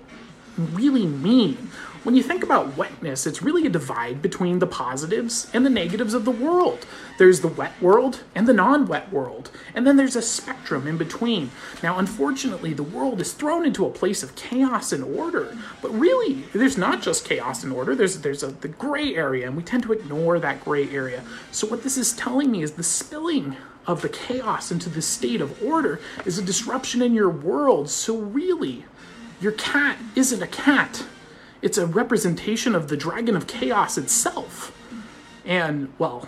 really 0.58 1.05
mean? 1.05 1.70
When 2.03 2.15
you 2.15 2.24
think 2.24 2.41
about 2.41 2.75
wetness, 2.77 3.27
it's 3.27 3.43
really 3.43 3.67
a 3.67 3.70
divide 3.70 4.24
between 4.24 4.58
the 4.58 4.65
positives 4.65 5.48
and 5.53 5.63
the 5.63 5.70
negatives 5.70 6.15
of 6.15 6.25
the 6.25 6.31
world. 6.31 6.88
There's 7.20 7.41
the 7.41 7.48
wet 7.48 7.79
world 7.79 8.24
and 8.34 8.48
the 8.48 8.53
non 8.53 8.88
wet 8.88 9.13
world, 9.13 9.51
and 9.75 9.86
then 9.86 9.98
there's 9.98 10.15
a 10.15 10.22
spectrum 10.24 10.88
in 10.88 10.98
between. 10.98 11.51
Now, 11.84 12.00
unfortunately, 12.00 12.74
the 12.74 12.81
world 12.81 13.22
is 13.22 13.34
thrown 13.34 13.67
into 13.67 13.86
a 13.86 13.91
place 13.91 14.24
of 14.24 14.36
chaos 14.36 14.91
and 14.91 15.03
order, 15.03 15.55
but 15.79 15.91
really, 15.91 16.46
there's 16.53 16.75
not 16.75 17.03
just 17.03 17.24
chaos 17.24 17.63
and 17.63 17.72
order, 17.72 17.93
there's, 17.93 18.17
there's 18.22 18.41
a, 18.41 18.48
the 18.48 18.67
gray 18.67 19.15
area, 19.15 19.46
and 19.46 19.55
we 19.55 19.62
tend 19.62 19.84
to 19.84 19.93
ignore 19.93 20.39
that 20.39 20.65
gray 20.65 20.89
area. 20.89 21.24
So, 21.51 21.67
what 21.67 21.84
this 21.84 21.98
is 21.98 22.13
telling 22.13 22.50
me 22.50 22.63
is 22.63 22.72
the 22.72 22.84
spilling 22.84 23.58
of 23.86 24.01
the 24.01 24.10
chaos 24.10 24.72
into 24.72 24.89
the 24.89 25.01
state 25.03 25.41
of 25.41 25.62
order 25.63 26.00
is 26.25 26.38
a 26.39 26.43
disruption 26.43 27.01
in 27.03 27.13
your 27.13 27.29
world. 27.29 27.91
So, 27.91 28.17
really, 28.17 28.86
your 29.41 29.51
cat 29.53 29.98
isn't 30.15 30.41
a 30.41 30.48
cat 30.48 31.03
it's 31.62 31.77
a 31.77 31.86
representation 31.86 32.74
of 32.74 32.88
the 32.88 32.98
dragon 32.98 33.36
of 33.36 33.45
chaos 33.48 33.98
itself. 33.98 34.75
And 35.45 35.93
well, 36.00 36.27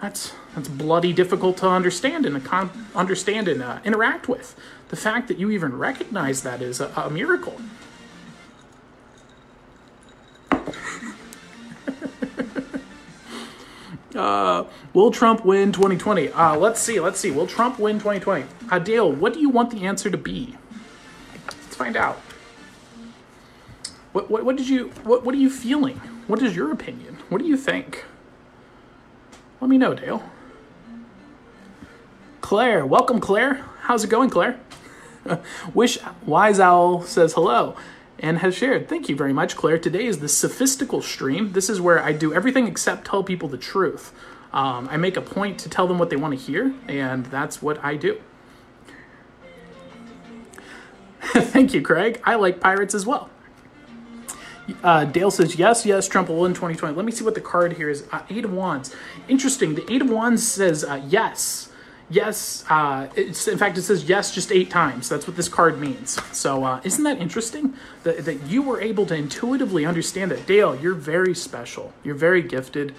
that's 0.00 0.32
that's 0.54 0.68
bloody 0.68 1.12
difficult 1.12 1.56
to 1.58 1.68
understand 1.68 2.24
and 2.26 2.44
con- 2.44 2.88
understand 2.94 3.48
and 3.48 3.62
uh, 3.62 3.80
interact 3.84 4.28
with. 4.28 4.54
The 4.88 4.96
fact 4.96 5.28
that 5.28 5.38
you 5.38 5.50
even 5.50 5.76
recognize 5.76 6.42
that 6.42 6.60
is 6.62 6.80
a, 6.80 6.88
a 6.96 7.08
miracle. 7.10 7.56
uh, 14.14 14.64
will 14.92 15.10
Trump 15.10 15.44
win 15.44 15.72
2020? 15.72 16.28
Uh, 16.28 16.56
let's 16.56 16.80
see. 16.80 17.00
Let's 17.00 17.18
see. 17.18 17.30
Will 17.30 17.46
Trump 17.46 17.78
win 17.78 17.96
2020? 17.98 18.44
Uh, 18.70 18.78
Dale, 18.78 19.10
what 19.10 19.32
do 19.34 19.40
you 19.40 19.48
want 19.48 19.70
the 19.70 19.86
answer 19.86 20.10
to 20.10 20.18
be? 20.18 20.56
Let's 21.46 21.76
find 21.76 21.96
out. 21.96 22.20
What, 24.12 24.30
what, 24.30 24.44
what 24.44 24.56
did 24.56 24.68
you 24.68 24.88
what, 25.04 25.24
what 25.24 25.34
are 25.34 25.38
you 25.38 25.50
feeling? 25.50 25.96
What 26.26 26.42
is 26.42 26.54
your 26.54 26.70
opinion? 26.70 27.18
What 27.28 27.38
do 27.40 27.46
you 27.46 27.56
think? 27.56 28.04
Let 29.60 29.70
me 29.70 29.78
know, 29.78 29.94
Dale. 29.94 30.22
Claire, 32.40 32.84
welcome, 32.84 33.20
Claire. 33.20 33.64
How's 33.82 34.04
it 34.04 34.10
going, 34.10 34.28
Claire? 34.28 34.60
Wish 35.74 35.98
Wise 36.26 36.60
Owl 36.60 37.02
says 37.02 37.34
hello 37.34 37.76
and 38.18 38.38
has 38.38 38.54
shared. 38.54 38.88
Thank 38.88 39.08
you 39.08 39.16
very 39.16 39.32
much, 39.32 39.56
Claire. 39.56 39.78
Today 39.78 40.06
is 40.06 40.18
the 40.18 40.28
sophistical 40.28 41.00
stream. 41.00 41.52
This 41.52 41.70
is 41.70 41.80
where 41.80 42.02
I 42.02 42.12
do 42.12 42.34
everything 42.34 42.66
except 42.66 43.06
tell 43.06 43.24
people 43.24 43.48
the 43.48 43.58
truth. 43.58 44.12
Um, 44.52 44.88
I 44.90 44.96
make 44.98 45.16
a 45.16 45.22
point 45.22 45.58
to 45.60 45.68
tell 45.68 45.86
them 45.86 45.98
what 45.98 46.10
they 46.10 46.16
want 46.16 46.38
to 46.38 46.44
hear, 46.44 46.74
and 46.86 47.24
that's 47.26 47.62
what 47.62 47.82
I 47.82 47.96
do. 47.96 48.20
Thank 51.22 51.72
you, 51.72 51.80
Craig. 51.80 52.20
I 52.24 52.34
like 52.34 52.60
pirates 52.60 52.94
as 52.94 53.06
well. 53.06 53.30
Uh, 54.82 55.04
Dale 55.04 55.30
says, 55.30 55.56
yes, 55.56 55.84
yes, 55.84 56.06
Trump 56.08 56.28
will 56.28 56.40
win 56.40 56.52
2020. 56.52 56.94
Let 56.94 57.04
me 57.04 57.12
see 57.12 57.24
what 57.24 57.34
the 57.34 57.40
card 57.40 57.74
here 57.74 57.88
is. 57.88 58.04
Uh, 58.12 58.22
Eight 58.30 58.44
of 58.44 58.52
Wands. 58.52 58.94
Interesting. 59.28 59.74
The 59.74 59.92
Eight 59.92 60.02
of 60.02 60.10
Wands 60.10 60.46
says 60.46 60.84
uh, 60.84 61.02
yes. 61.08 61.68
Yes. 62.10 62.64
Uh, 62.68 63.08
in 63.16 63.32
fact, 63.32 63.78
it 63.78 63.82
says 63.82 64.04
yes 64.04 64.34
just 64.34 64.52
eight 64.52 64.70
times. 64.70 65.08
That's 65.08 65.26
what 65.26 65.36
this 65.36 65.48
card 65.48 65.80
means. 65.80 66.20
So 66.36 66.64
uh, 66.64 66.80
isn't 66.84 67.02
that 67.04 67.18
interesting? 67.20 67.74
That, 68.04 68.24
that 68.24 68.42
you 68.46 68.62
were 68.62 68.80
able 68.80 69.06
to 69.06 69.14
intuitively 69.14 69.86
understand 69.86 70.30
that. 70.30 70.46
Dale, 70.46 70.76
you're 70.76 70.94
very 70.94 71.34
special. 71.34 71.92
You're 72.04 72.14
very 72.14 72.42
gifted. 72.42 72.94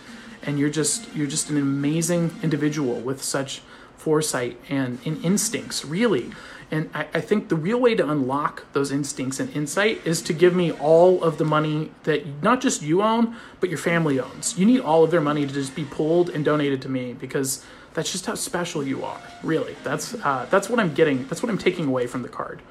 And 0.46 0.60
you're 0.60 0.70
just 0.70 1.08
you're 1.16 1.28
just 1.28 1.50
an 1.50 1.58
amazing 1.58 2.32
individual 2.44 2.96
with 2.96 3.24
such 3.24 3.62
foresight 4.04 4.58
and, 4.68 5.00
and 5.06 5.24
instincts, 5.24 5.86
really. 5.86 6.32
And 6.70 6.90
I, 6.94 7.08
I, 7.14 7.22
think 7.22 7.48
the 7.48 7.56
real 7.56 7.80
way 7.80 7.96
to 7.96 8.10
unlock 8.10 8.66
those 8.74 8.92
instincts 8.92 9.40
and 9.40 9.50
insight 9.56 10.06
is 10.06 10.22
to 10.24 10.34
give 10.34 10.54
me 10.56 10.72
all 10.72 11.24
of 11.24 11.38
the 11.38 11.46
money 11.46 11.92
that 12.04 12.44
not 12.44 12.60
just 12.60 12.82
you 12.82 13.02
own, 13.02 13.36
but 13.62 13.70
your 13.70 13.78
family 13.78 14.20
owns. 14.20 14.58
You 14.58 14.66
need 14.66 14.82
all 14.82 15.04
of 15.04 15.12
their 15.12 15.22
money 15.22 15.46
to 15.46 15.54
just 15.54 15.74
be 15.74 15.86
pulled 15.86 16.30
and 16.30 16.44
donated 16.44 16.82
to 16.82 16.90
me 16.90 17.14
because 17.14 17.64
that's 17.94 18.12
just 18.12 18.26
how 18.26 18.36
special 18.36 18.84
you 18.84 19.06
are. 19.06 19.22
Really, 19.42 19.76
that's 19.84 20.16
uh, 20.16 20.48
that's 20.50 20.70
what 20.70 20.80
I'm 20.80 20.94
getting. 20.94 21.26
That's 21.28 21.42
what 21.42 21.50
I'm 21.50 21.58
taking 21.58 21.88
away 21.88 22.08
from 22.08 22.24
the 22.24 22.30
card. 22.30 22.62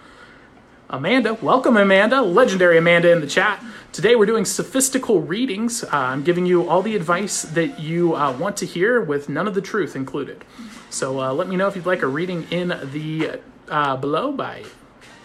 Amanda, 0.93 1.33
welcome 1.33 1.79
Amanda, 1.79 2.21
legendary 2.21 2.77
Amanda 2.77 3.11
in 3.11 3.23
the 3.23 3.27
chat. 3.27 3.65
Today 3.93 4.15
we're 4.15 4.27
doing 4.27 4.45
sophistical 4.45 5.23
readings. 5.23 5.83
Uh, 5.85 5.89
I'm 5.93 6.23
giving 6.23 6.45
you 6.45 6.69
all 6.69 6.83
the 6.83 6.95
advice 6.95 7.41
that 7.41 7.81
you 7.81 8.15
uh, 8.15 8.37
want 8.37 8.59
to 8.59 8.67
hear 8.67 9.01
with 9.01 9.31
none 9.31 9.49
of 9.49 9.55
the 9.55 9.63
truth 9.63 9.97
included. 9.97 10.45
So 10.91 11.19
uh, 11.19 11.33
let 11.33 11.49
me 11.49 11.57
know 11.57 11.67
if 11.67 11.77
you'd 11.77 11.87
like 11.87 12.03
a 12.03 12.07
reading 12.07 12.47
in 12.51 12.69
the 12.93 13.41
uh, 13.71 13.97
below 13.97 14.33
by 14.33 14.65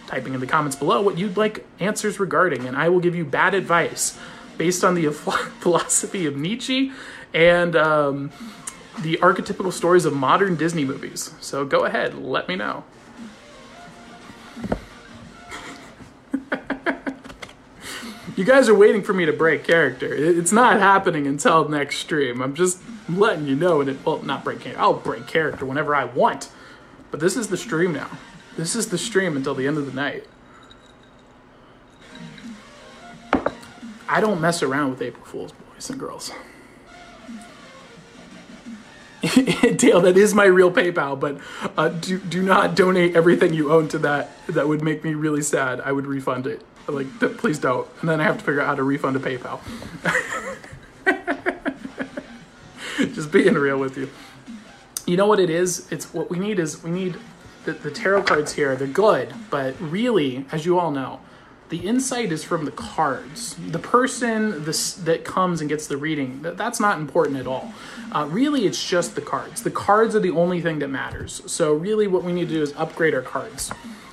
typing 0.06 0.32
in 0.32 0.40
the 0.40 0.46
comments 0.46 0.74
below 0.74 1.02
what 1.02 1.18
you'd 1.18 1.36
like 1.36 1.66
answers 1.80 2.18
regarding, 2.18 2.66
and 2.66 2.74
I 2.74 2.88
will 2.88 3.00
give 3.00 3.14
you 3.14 3.26
bad 3.26 3.52
advice 3.52 4.18
based 4.56 4.82
on 4.82 4.94
the 4.94 5.10
philosophy 5.60 6.24
of 6.24 6.34
Nietzsche 6.34 6.92
and 7.34 7.76
um, 7.76 8.30
the 9.00 9.18
archetypical 9.18 9.74
stories 9.74 10.06
of 10.06 10.14
modern 10.14 10.56
Disney 10.56 10.86
movies. 10.86 11.34
So 11.40 11.66
go 11.66 11.84
ahead, 11.84 12.14
let 12.14 12.48
me 12.48 12.56
know. 12.56 12.84
You 18.38 18.44
guys 18.44 18.68
are 18.68 18.74
waiting 18.74 19.02
for 19.02 19.12
me 19.12 19.26
to 19.26 19.32
break 19.32 19.64
character. 19.64 20.14
It's 20.14 20.52
not 20.52 20.78
happening 20.78 21.26
until 21.26 21.68
next 21.68 21.96
stream. 21.96 22.40
I'm 22.40 22.54
just 22.54 22.80
letting 23.08 23.48
you 23.48 23.56
know, 23.56 23.80
and 23.80 23.90
it 23.90 23.96
well, 24.06 24.22
not 24.22 24.44
break 24.44 24.60
character. 24.60 24.80
I'll 24.80 24.94
break 24.94 25.26
character 25.26 25.66
whenever 25.66 25.92
I 25.92 26.04
want. 26.04 26.48
But 27.10 27.18
this 27.18 27.36
is 27.36 27.48
the 27.48 27.56
stream 27.56 27.92
now. 27.92 28.08
This 28.56 28.76
is 28.76 28.90
the 28.90 28.98
stream 28.98 29.36
until 29.36 29.56
the 29.56 29.66
end 29.66 29.76
of 29.76 29.86
the 29.86 29.92
night. 29.92 30.24
I 34.08 34.20
don't 34.20 34.40
mess 34.40 34.62
around 34.62 34.90
with 34.90 35.02
April 35.02 35.24
Fools, 35.24 35.50
boys 35.50 35.90
and 35.90 35.98
girls. 35.98 36.30
Dale, 39.20 40.00
that 40.02 40.16
is 40.16 40.32
my 40.32 40.44
real 40.44 40.70
PayPal, 40.70 41.18
but 41.18 41.40
uh, 41.76 41.88
do 41.88 42.18
do 42.18 42.40
not 42.40 42.76
donate 42.76 43.16
everything 43.16 43.52
you 43.52 43.72
own 43.72 43.88
to 43.88 43.98
that. 43.98 44.30
That 44.46 44.68
would 44.68 44.80
make 44.80 45.02
me 45.02 45.14
really 45.14 45.42
sad. 45.42 45.80
I 45.80 45.90
would 45.90 46.06
refund 46.06 46.46
it. 46.46 46.64
Like, 46.88 47.38
please 47.38 47.58
don't. 47.58 47.86
And 48.00 48.08
then 48.08 48.20
I 48.20 48.24
have 48.24 48.38
to 48.38 48.44
figure 48.44 48.60
out 48.60 48.66
how 48.66 48.74
to 48.74 48.82
refund 48.82 49.16
a 49.16 49.20
PayPal. 49.20 49.60
Just 53.14 53.30
being 53.30 53.54
real 53.54 53.78
with 53.78 53.96
you. 53.96 54.10
You 55.06 55.16
know 55.16 55.26
what 55.26 55.38
it 55.38 55.50
is? 55.50 55.90
It's 55.92 56.12
what 56.12 56.30
we 56.30 56.38
need 56.38 56.58
is 56.58 56.82
we 56.82 56.90
need 56.90 57.16
the, 57.64 57.72
the 57.72 57.90
tarot 57.90 58.22
cards 58.22 58.54
here. 58.54 58.74
They're 58.74 58.86
good, 58.86 59.34
but 59.50 59.78
really, 59.80 60.46
as 60.50 60.64
you 60.66 60.78
all 60.78 60.90
know, 60.90 61.20
the 61.68 61.78
insight 61.78 62.32
is 62.32 62.42
from 62.42 62.64
the 62.64 62.70
cards. 62.70 63.54
The 63.54 63.78
person 63.78 64.64
this, 64.64 64.94
that 64.94 65.24
comes 65.24 65.60
and 65.60 65.68
gets 65.68 65.86
the 65.86 65.98
reading, 65.98 66.40
that, 66.42 66.56
that's 66.56 66.80
not 66.80 66.98
important 66.98 67.36
at 67.36 67.46
all. 67.46 67.72
Uh, 68.10 68.26
really, 68.30 68.66
it's 68.66 68.88
just 68.88 69.14
the 69.14 69.20
cards. 69.20 69.62
The 69.62 69.70
cards 69.70 70.16
are 70.16 70.20
the 70.20 70.30
only 70.30 70.62
thing 70.62 70.78
that 70.78 70.88
matters. 70.88 71.42
So, 71.46 71.74
really, 71.74 72.06
what 72.06 72.24
we 72.24 72.32
need 72.32 72.48
to 72.48 72.54
do 72.54 72.62
is 72.62 72.72
upgrade 72.76 73.14
our 73.14 73.22
cards. 73.22 73.70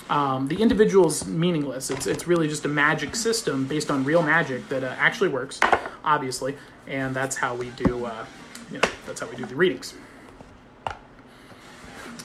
Um, 0.10 0.48
the 0.48 0.62
individual's 0.62 1.26
meaningless. 1.26 1.90
It's, 1.90 2.06
it's 2.06 2.28
really 2.28 2.48
just 2.48 2.66
a 2.66 2.68
magic 2.70 3.16
system 3.16 3.66
based 3.66 3.90
on 3.90 4.04
real 4.04 4.22
magic 4.22 4.68
that 4.70 4.84
uh, 4.84 4.94
actually 4.98 5.30
works, 5.30 5.60
obviously, 6.04 6.56
and 6.88 7.16
that's 7.16 7.36
how 7.36 7.56
we 7.56 7.70
do. 7.72 8.06
Uh, 8.06 8.26
you 8.72 8.78
know, 8.78 8.90
that's 9.06 9.20
how 9.22 9.28
we 9.28 9.36
do 9.36 9.46
the 9.46 9.56
readings. 9.56 9.96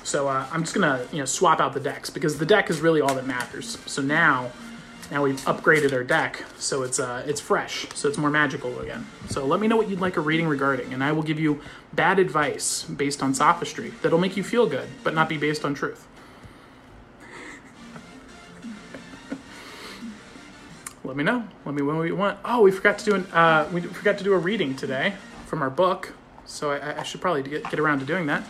So 0.02 0.28
uh, 0.28 0.46
I'm 0.50 0.62
just 0.62 0.74
gonna 0.74 1.06
you 1.12 1.18
know 1.18 1.24
swap 1.24 1.60
out 1.60 1.72
the 1.72 1.80
decks 1.80 2.10
because 2.10 2.38
the 2.38 2.46
deck 2.46 2.68
is 2.68 2.80
really 2.80 3.00
all 3.00 3.14
that 3.14 3.26
matters. 3.26 3.78
So 3.86 4.02
now 4.02 4.50
now 5.10 5.24
we've 5.24 5.40
upgraded 5.42 5.92
our 5.92 6.04
deck, 6.04 6.44
so 6.58 6.82
it's 6.82 6.98
uh, 6.98 7.22
it's 7.26 7.40
fresh, 7.40 7.86
so 7.94 8.08
it's 8.08 8.18
more 8.18 8.30
magical 8.30 8.78
again. 8.80 9.06
So 9.28 9.46
let 9.46 9.60
me 9.60 9.68
know 9.68 9.76
what 9.76 9.88
you'd 9.88 10.00
like 10.00 10.16
a 10.16 10.20
reading 10.20 10.46
regarding, 10.46 10.92
and 10.92 11.02
I 11.02 11.12
will 11.12 11.22
give 11.22 11.38
you 11.38 11.60
bad 11.92 12.18
advice 12.18 12.84
based 12.84 13.22
on 13.22 13.34
sophistry 13.34 13.92
that'll 14.02 14.18
make 14.18 14.36
you 14.36 14.44
feel 14.44 14.66
good, 14.66 14.88
but 15.04 15.14
not 15.14 15.28
be 15.28 15.36
based 15.36 15.64
on 15.64 15.74
truth. 15.74 16.06
Let 21.10 21.16
me 21.16 21.24
know. 21.24 21.42
Let 21.64 21.74
me 21.74 21.82
know 21.82 21.96
what 21.96 22.06
you 22.06 22.14
want. 22.14 22.38
Oh, 22.44 22.62
we 22.62 22.70
forgot 22.70 23.00
to 23.00 23.04
do 23.04 23.16
an 23.16 23.26
uh, 23.32 23.68
we 23.72 23.80
forgot 23.80 24.16
to 24.18 24.24
do 24.24 24.32
a 24.32 24.38
reading 24.38 24.76
today 24.76 25.14
from 25.44 25.60
our 25.60 25.68
book, 25.68 26.12
so 26.46 26.70
I, 26.70 27.00
I 27.00 27.02
should 27.02 27.20
probably 27.20 27.42
get 27.42 27.68
get 27.68 27.80
around 27.80 27.98
to 27.98 28.04
doing 28.04 28.26
that. 28.26 28.44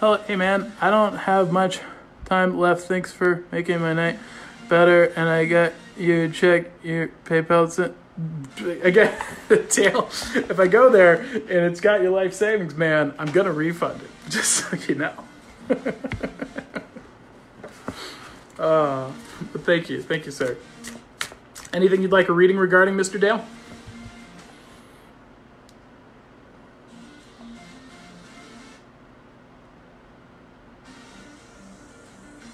Oh, 0.00 0.16
hey 0.16 0.34
man, 0.34 0.72
I 0.80 0.88
don't 0.88 1.14
have 1.18 1.52
much 1.52 1.80
time 2.24 2.56
left. 2.58 2.84
Thanks 2.84 3.12
for 3.12 3.44
making 3.52 3.82
my 3.82 3.92
night 3.92 4.18
better, 4.66 5.12
and 5.14 5.28
I 5.28 5.44
got 5.44 5.74
you 5.98 6.30
check 6.30 6.70
your 6.82 7.08
PayPal. 7.26 7.92
Again, 8.82 9.14
Dale, 9.68 10.08
if 10.08 10.58
I 10.58 10.68
go 10.68 10.88
there 10.88 11.16
and 11.20 11.50
it's 11.50 11.82
got 11.82 12.00
your 12.00 12.12
life 12.12 12.32
savings, 12.32 12.74
man, 12.74 13.12
I'm 13.18 13.30
gonna 13.30 13.52
refund 13.52 14.00
it. 14.00 14.08
Just 14.30 14.52
so 14.52 14.74
you 14.88 14.94
know. 14.94 15.12
uh, 18.58 19.12
but 19.52 19.64
thank 19.66 19.90
you, 19.90 20.02
thank 20.02 20.24
you, 20.24 20.32
sir. 20.32 20.56
Anything 21.72 22.02
you'd 22.02 22.12
like 22.12 22.28
a 22.28 22.32
reading 22.32 22.56
regarding, 22.56 22.94
Mr. 22.94 23.20
Dale? 23.20 23.44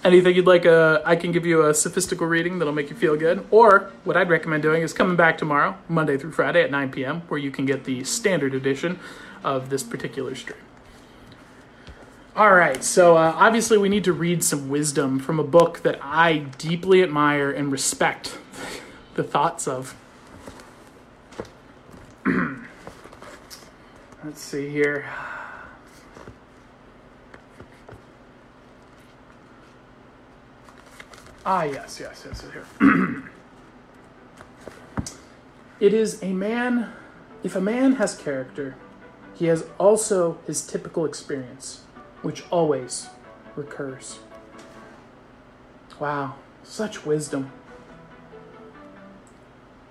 anything 0.07 0.37
you'd 0.37 0.47
like 0.47 0.65
a 0.65 1.03
i 1.05 1.17
can 1.17 1.33
give 1.33 1.45
you 1.45 1.67
a 1.67 1.75
sophistical 1.75 2.29
reading 2.29 2.61
that'll 2.61 2.73
make 2.73 2.89
you 2.89 2.97
feel 2.97 3.17
good 3.17 3.45
or 3.51 3.91
what 4.05 4.17
i'd 4.17 4.29
recommend 4.29 4.63
doing 4.63 4.81
is 4.83 4.93
coming 4.93 5.17
back 5.17 5.37
tomorrow 5.37 5.77
monday 5.89 6.17
through 6.17 6.31
friday 6.31 6.63
at 6.63 6.71
9 6.71 6.93
p.m 6.93 7.23
where 7.23 7.41
you 7.41 7.51
can 7.51 7.67
get 7.67 7.85
the 7.85 8.05
standard 8.05 8.55
edition 8.55 9.01
of 9.43 9.69
this 9.69 9.83
particular 9.83 10.37
stream 10.37 10.61
all 12.37 12.55
right 12.55 12.85
so 12.85 13.17
uh, 13.17 13.33
obviously 13.35 13.77
we 13.77 13.89
need 13.89 14.05
to 14.05 14.13
read 14.13 14.45
some 14.45 14.69
wisdom 14.69 15.19
from 15.19 15.41
a 15.41 15.45
book 15.45 15.81
that 15.81 15.99
i 16.01 16.39
deeply 16.57 17.03
admire 17.03 17.51
and 17.51 17.73
respect 17.73 18.39
the 19.17 19.25
thoughts 19.25 19.67
of 19.67 19.97
let's 24.25 24.41
see 24.41 24.69
here 24.69 25.07
Ah, 31.49 31.63
yes, 31.63 32.01
yes, 32.01 32.27
yes, 32.27 32.43
here. 32.53 32.67
it 35.81 35.95
is 35.95 36.21
a 36.21 36.33
man, 36.33 36.91
if 37.45 37.55
a 37.55 37.61
man 37.61 37.93
has 37.93 38.17
character, 38.17 38.75
he 39.33 39.47
has 39.47 39.65
also 39.79 40.39
his 40.49 40.67
typical 40.67 41.05
experience, 41.05 41.85
which 42.23 42.43
always 42.51 43.11
recurs. 43.55 44.19
Wow, 46.01 46.35
such 46.65 47.07
wisdom. 47.07 47.53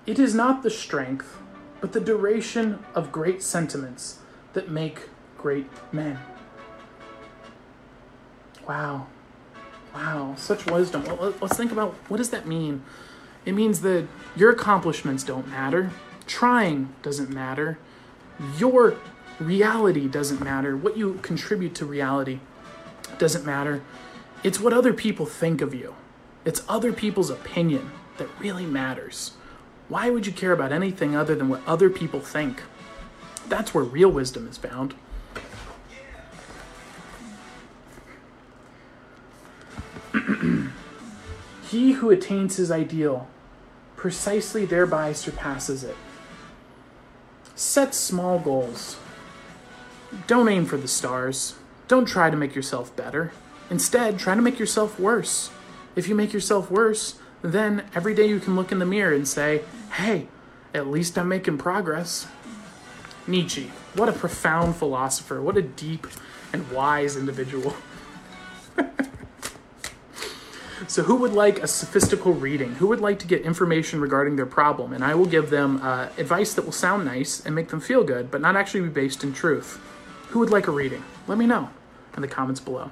It 0.05 0.19
is 0.19 0.35
not 0.35 0.61
the 0.61 0.69
strength, 0.69 1.37
but 1.81 1.93
the 1.93 1.99
duration 1.99 2.83
of 2.93 3.11
great 3.11 3.41
sentiments 3.41 4.19
that 4.53 4.69
make 4.69 5.09
great 5.37 5.67
men. 5.91 6.19
Wow. 8.67 9.07
Wow, 9.93 10.35
such 10.37 10.65
wisdom. 10.65 11.03
Let's 11.41 11.57
think 11.57 11.71
about 11.71 11.93
what 12.07 12.17
does 12.17 12.29
that 12.31 12.45
mean? 12.45 12.83
It 13.45 13.53
means 13.53 13.81
that 13.81 14.07
your 14.35 14.51
accomplishments 14.51 15.23
don't 15.23 15.47
matter. 15.47 15.91
Trying 16.27 16.93
doesn't 17.01 17.29
matter. 17.29 17.77
Your 18.57 18.97
reality 19.39 20.07
doesn't 20.07 20.41
matter. 20.41 20.75
What 20.75 20.97
you 20.97 21.19
contribute 21.21 21.75
to 21.75 21.85
reality 21.85 22.39
doesn't 23.17 23.45
matter. 23.45 23.81
It's 24.43 24.59
what 24.59 24.73
other 24.73 24.93
people 24.93 25.25
think 25.25 25.61
of 25.61 25.73
you. 25.73 25.95
It's 26.43 26.63
other 26.67 26.91
people's 26.91 27.29
opinion 27.29 27.91
that 28.17 28.27
really 28.39 28.65
matters. 28.65 29.31
Why 29.87 30.09
would 30.09 30.25
you 30.25 30.33
care 30.33 30.51
about 30.51 30.71
anything 30.71 31.15
other 31.15 31.35
than 31.35 31.49
what 31.49 31.61
other 31.67 31.89
people 31.89 32.19
think? 32.19 32.63
That's 33.47 33.73
where 33.73 33.83
real 33.83 34.09
wisdom 34.09 34.47
is 34.47 34.57
found. 34.57 34.95
he 41.69 41.91
who 41.93 42.09
attains 42.09 42.55
his 42.57 42.71
ideal 42.71 43.27
precisely 43.95 44.65
thereby 44.65 45.13
surpasses 45.13 45.83
it. 45.83 45.95
Set 47.55 47.93
small 47.95 48.39
goals. 48.39 48.97
Don't 50.27 50.49
aim 50.49 50.65
for 50.65 50.77
the 50.77 50.87
stars. 50.87 51.55
Don't 51.87 52.05
try 52.05 52.29
to 52.29 52.37
make 52.37 52.55
yourself 52.55 52.95
better. 52.95 53.31
Instead, 53.69 54.19
try 54.19 54.35
to 54.35 54.41
make 54.41 54.59
yourself 54.59 54.99
worse. 54.99 55.51
If 55.95 56.07
you 56.07 56.15
make 56.15 56.33
yourself 56.33 56.69
worse, 56.69 57.19
then 57.51 57.83
every 57.93 58.13
day 58.13 58.27
you 58.27 58.39
can 58.39 58.55
look 58.55 58.71
in 58.71 58.79
the 58.79 58.85
mirror 58.85 59.13
and 59.13 59.27
say, 59.27 59.61
hey, 59.93 60.27
at 60.73 60.87
least 60.87 61.17
I'm 61.17 61.27
making 61.27 61.57
progress. 61.57 62.27
Nietzsche, 63.27 63.71
what 63.93 64.09
a 64.09 64.13
profound 64.13 64.75
philosopher, 64.75 65.41
what 65.41 65.57
a 65.57 65.61
deep 65.61 66.07
and 66.53 66.69
wise 66.71 67.15
individual. 67.15 67.75
So, 70.87 71.03
who 71.03 71.15
would 71.15 71.33
like 71.33 71.63
a 71.63 71.67
sophistical 71.67 72.33
reading? 72.33 72.75
Who 72.75 72.87
would 72.87 73.01
like 73.01 73.17
to 73.19 73.27
get 73.27 73.41
information 73.41 73.99
regarding 73.99 74.35
their 74.35 74.45
problem? 74.45 74.93
And 74.93 75.03
I 75.03 75.15
will 75.15 75.25
give 75.25 75.49
them 75.49 75.79
uh, 75.81 76.09
advice 76.17 76.53
that 76.53 76.63
will 76.63 76.71
sound 76.71 77.05
nice 77.05 77.43
and 77.43 77.55
make 77.55 77.69
them 77.69 77.79
feel 77.79 78.03
good, 78.03 78.29
but 78.29 78.39
not 78.39 78.55
actually 78.55 78.81
be 78.81 78.89
based 78.89 79.23
in 79.23 79.33
truth. 79.33 79.79
Who 80.29 80.39
would 80.39 80.51
like 80.51 80.67
a 80.67 80.71
reading? 80.71 81.03
Let 81.27 81.37
me 81.37 81.47
know 81.47 81.69
in 82.15 82.21
the 82.21 82.27
comments 82.27 82.59
below. 82.59 82.91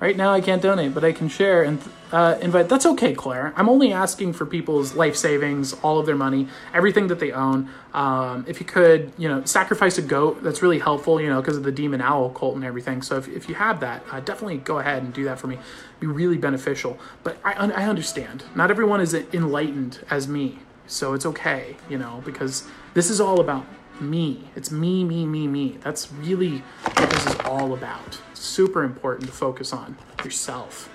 Right 0.00 0.16
now, 0.16 0.32
I 0.32 0.40
can't 0.40 0.62
donate, 0.62 0.94
but 0.94 1.04
I 1.04 1.12
can 1.12 1.28
share 1.28 1.62
and 1.62 1.78
uh, 2.10 2.38
invite. 2.40 2.70
That's 2.70 2.86
okay, 2.86 3.12
Claire. 3.12 3.52
I'm 3.54 3.68
only 3.68 3.92
asking 3.92 4.32
for 4.32 4.46
people's 4.46 4.94
life 4.94 5.14
savings, 5.14 5.74
all 5.82 5.98
of 5.98 6.06
their 6.06 6.16
money, 6.16 6.48
everything 6.72 7.08
that 7.08 7.20
they 7.20 7.32
own. 7.32 7.68
Um, 7.92 8.46
if 8.48 8.60
you 8.60 8.66
could, 8.66 9.12
you 9.18 9.28
know, 9.28 9.44
sacrifice 9.44 9.98
a 9.98 10.02
goat, 10.02 10.42
that's 10.42 10.62
really 10.62 10.78
helpful, 10.78 11.20
you 11.20 11.28
know, 11.28 11.42
because 11.42 11.58
of 11.58 11.64
the 11.64 11.72
demon 11.72 12.00
owl 12.00 12.30
cult 12.30 12.54
and 12.54 12.64
everything. 12.64 13.02
So 13.02 13.18
if, 13.18 13.28
if 13.28 13.46
you 13.46 13.56
have 13.56 13.80
that, 13.80 14.02
uh, 14.10 14.20
definitely 14.20 14.56
go 14.56 14.78
ahead 14.78 15.02
and 15.02 15.12
do 15.12 15.24
that 15.24 15.38
for 15.38 15.48
me. 15.48 15.56
It'd 15.56 16.00
be 16.00 16.06
really 16.06 16.38
beneficial. 16.38 16.98
But 17.22 17.36
I, 17.44 17.52
I 17.52 17.84
understand. 17.84 18.44
Not 18.54 18.70
everyone 18.70 19.02
is 19.02 19.12
enlightened 19.12 20.02
as 20.08 20.26
me. 20.26 20.60
So 20.86 21.12
it's 21.12 21.26
okay, 21.26 21.76
you 21.90 21.98
know, 21.98 22.22
because 22.24 22.66
this 22.94 23.10
is 23.10 23.20
all 23.20 23.38
about 23.38 23.66
me. 24.00 24.44
It's 24.56 24.70
me, 24.70 25.04
me, 25.04 25.26
me, 25.26 25.46
me. 25.46 25.78
That's 25.82 26.12
really 26.12 26.58
what 26.82 27.10
this 27.10 27.26
is 27.26 27.34
all 27.44 27.74
about. 27.74 28.20
Super 28.34 28.82
important 28.82 29.26
to 29.28 29.32
focus 29.32 29.72
on 29.72 29.96
yourself. 30.24 30.88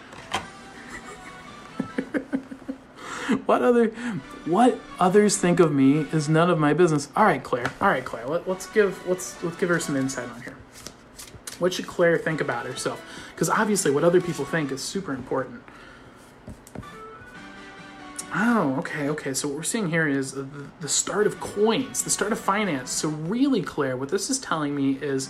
what 3.45 3.61
other 3.61 3.89
what 4.45 4.79
others 4.99 5.37
think 5.37 5.59
of 5.59 5.71
me 5.71 5.99
is 6.11 6.29
none 6.29 6.49
of 6.49 6.59
my 6.59 6.73
business. 6.73 7.09
All 7.15 7.25
right, 7.25 7.43
Claire. 7.43 7.71
All 7.81 7.89
right, 7.89 8.05
Claire. 8.05 8.27
Let, 8.27 8.47
us 8.47 8.67
give 8.67 9.07
let's 9.07 9.41
let's 9.43 9.57
give 9.57 9.69
her 9.69 9.79
some 9.79 9.95
insight 9.95 10.29
on 10.29 10.41
here. 10.41 10.55
What 11.59 11.73
should 11.73 11.87
Claire 11.87 12.17
think 12.17 12.41
about 12.41 12.65
herself? 12.65 13.01
Because 13.33 13.49
obviously, 13.49 13.91
what 13.91 14.03
other 14.03 14.21
people 14.21 14.45
think 14.45 14.71
is 14.71 14.81
super 14.81 15.13
important. 15.13 15.63
Oh, 18.37 18.75
okay, 18.79 19.07
okay. 19.07 19.33
So 19.33 19.47
what 19.47 19.55
we're 19.55 19.63
seeing 19.63 19.89
here 19.89 20.05
is 20.09 20.33
the, 20.33 20.89
start 20.89 21.25
of 21.25 21.39
coins, 21.39 22.03
the 22.03 22.09
start 22.09 22.33
of 22.33 22.39
finance. 22.39 22.91
So 22.91 23.07
really, 23.07 23.61
Claire, 23.61 23.95
what 23.95 24.09
this 24.09 24.29
is 24.29 24.39
telling 24.39 24.75
me 24.75 24.99
is 25.01 25.29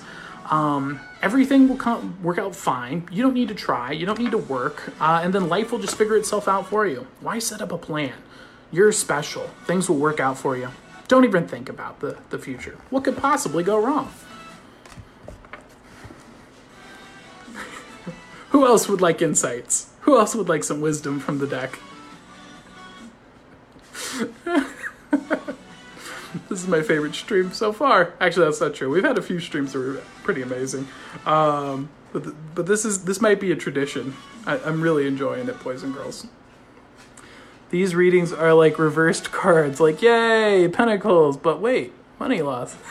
um, 0.49 0.99
everything 1.21 1.69
will 1.69 1.77
come 1.77 2.17
work 2.23 2.39
out 2.39 2.55
fine. 2.55 3.07
You 3.11 3.21
don't 3.21 3.35
need 3.35 3.49
to 3.49 3.53
try. 3.53 3.91
You 3.91 4.07
don't 4.07 4.17
need 4.17 4.31
to 4.31 4.39
work, 4.39 4.91
uh, 4.99 5.21
and 5.23 5.31
then 5.31 5.49
life 5.49 5.71
will 5.71 5.77
just 5.77 5.95
figure 5.95 6.17
itself 6.17 6.47
out 6.47 6.67
for 6.67 6.87
you. 6.87 7.05
Why 7.19 7.37
set 7.37 7.61
up 7.61 7.71
a 7.71 7.77
plan? 7.77 8.13
You're 8.71 8.91
special. 8.91 9.51
Things 9.65 9.87
will 9.87 9.97
work 9.97 10.19
out 10.19 10.39
for 10.39 10.57
you. 10.57 10.69
Don't 11.07 11.25
even 11.25 11.47
think 11.47 11.69
about 11.69 11.99
the, 11.99 12.17
the 12.31 12.39
future. 12.39 12.79
What 12.89 13.03
could 13.03 13.17
possibly 13.17 13.63
go 13.63 13.77
wrong? 13.77 14.11
Who 18.49 18.65
else 18.65 18.89
would 18.89 19.01
like 19.01 19.21
insights? 19.21 19.91
Who 20.01 20.17
else 20.17 20.33
would 20.33 20.49
like 20.49 20.63
some 20.63 20.81
wisdom 20.81 21.19
from 21.19 21.37
the 21.37 21.45
deck? 21.45 21.77
this 26.49 26.61
is 26.61 26.67
my 26.67 26.81
favorite 26.81 27.15
stream 27.15 27.51
so 27.51 27.71
far. 27.71 28.13
Actually, 28.19 28.45
that's 28.45 28.61
not 28.61 28.73
true. 28.73 28.89
We've 28.89 29.03
had 29.03 29.17
a 29.17 29.21
few 29.21 29.39
streams 29.39 29.73
that 29.73 29.79
were 29.79 30.01
pretty 30.23 30.41
amazing, 30.41 30.87
um, 31.25 31.89
but 32.13 32.23
th- 32.23 32.35
but 32.53 32.65
this 32.65 32.85
is 32.85 33.05
this 33.05 33.21
might 33.21 33.39
be 33.39 33.51
a 33.51 33.55
tradition. 33.55 34.15
I, 34.45 34.59
I'm 34.59 34.81
really 34.81 35.07
enjoying 35.07 35.47
it, 35.47 35.61
boys 35.63 35.83
and 35.83 35.93
girls. 35.93 36.27
These 37.71 37.95
readings 37.95 38.31
are 38.31 38.53
like 38.53 38.77
reversed 38.79 39.31
cards, 39.31 39.79
like 39.79 40.01
yay, 40.01 40.67
pentacles. 40.71 41.37
But 41.37 41.61
wait, 41.61 41.93
money 42.19 42.41
loss. 42.41 42.75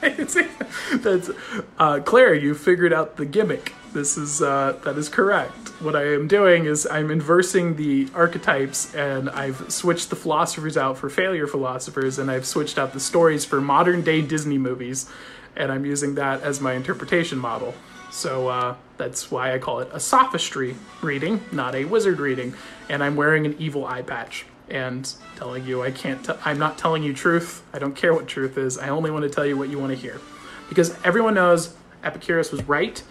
That's 0.94 1.30
uh, 1.78 2.00
Claire. 2.00 2.34
You 2.34 2.54
figured 2.54 2.92
out 2.92 3.16
the 3.16 3.26
gimmick. 3.26 3.74
This 3.92 4.16
is 4.16 4.40
uh, 4.40 4.78
that 4.84 4.96
is 4.96 5.08
correct. 5.08 5.68
What 5.82 5.96
I 5.96 6.14
am 6.14 6.28
doing 6.28 6.64
is 6.64 6.86
I'm 6.86 7.10
inversing 7.10 7.76
the 7.76 8.08
archetypes, 8.14 8.94
and 8.94 9.28
I've 9.30 9.70
switched 9.70 10.10
the 10.10 10.16
philosophers 10.16 10.76
out 10.76 10.96
for 10.96 11.10
failure 11.10 11.46
philosophers, 11.46 12.18
and 12.18 12.30
I've 12.30 12.46
switched 12.46 12.78
out 12.78 12.92
the 12.92 13.00
stories 13.00 13.44
for 13.44 13.60
modern 13.60 14.02
day 14.02 14.22
Disney 14.22 14.58
movies, 14.58 15.10
and 15.56 15.70
I'm 15.70 15.84
using 15.84 16.14
that 16.14 16.42
as 16.42 16.60
my 16.60 16.74
interpretation 16.74 17.38
model. 17.38 17.74
So 18.10 18.48
uh, 18.48 18.76
that's 18.96 19.30
why 19.30 19.54
I 19.54 19.58
call 19.58 19.80
it 19.80 19.88
a 19.92 20.00
sophistry 20.00 20.76
reading, 21.02 21.44
not 21.52 21.74
a 21.74 21.84
wizard 21.84 22.20
reading. 22.20 22.54
And 22.88 23.04
I'm 23.04 23.16
wearing 23.16 23.46
an 23.46 23.54
evil 23.58 23.86
eye 23.86 24.02
patch 24.02 24.46
and 24.70 25.12
telling 25.36 25.64
you 25.64 25.82
I 25.82 25.90
can't. 25.90 26.28
I'm 26.46 26.58
not 26.58 26.78
telling 26.78 27.02
you 27.02 27.12
truth. 27.12 27.62
I 27.72 27.78
don't 27.78 27.96
care 27.96 28.14
what 28.14 28.28
truth 28.28 28.56
is. 28.56 28.78
I 28.78 28.88
only 28.88 29.10
want 29.10 29.24
to 29.24 29.30
tell 29.30 29.44
you 29.44 29.56
what 29.56 29.68
you 29.68 29.78
want 29.78 29.92
to 29.92 29.98
hear, 29.98 30.20
because 30.68 30.96
everyone 31.04 31.34
knows 31.34 31.74
Epicurus 32.02 32.52
was 32.52 32.62
right. 32.64 33.02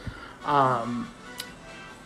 Um, 0.45 1.09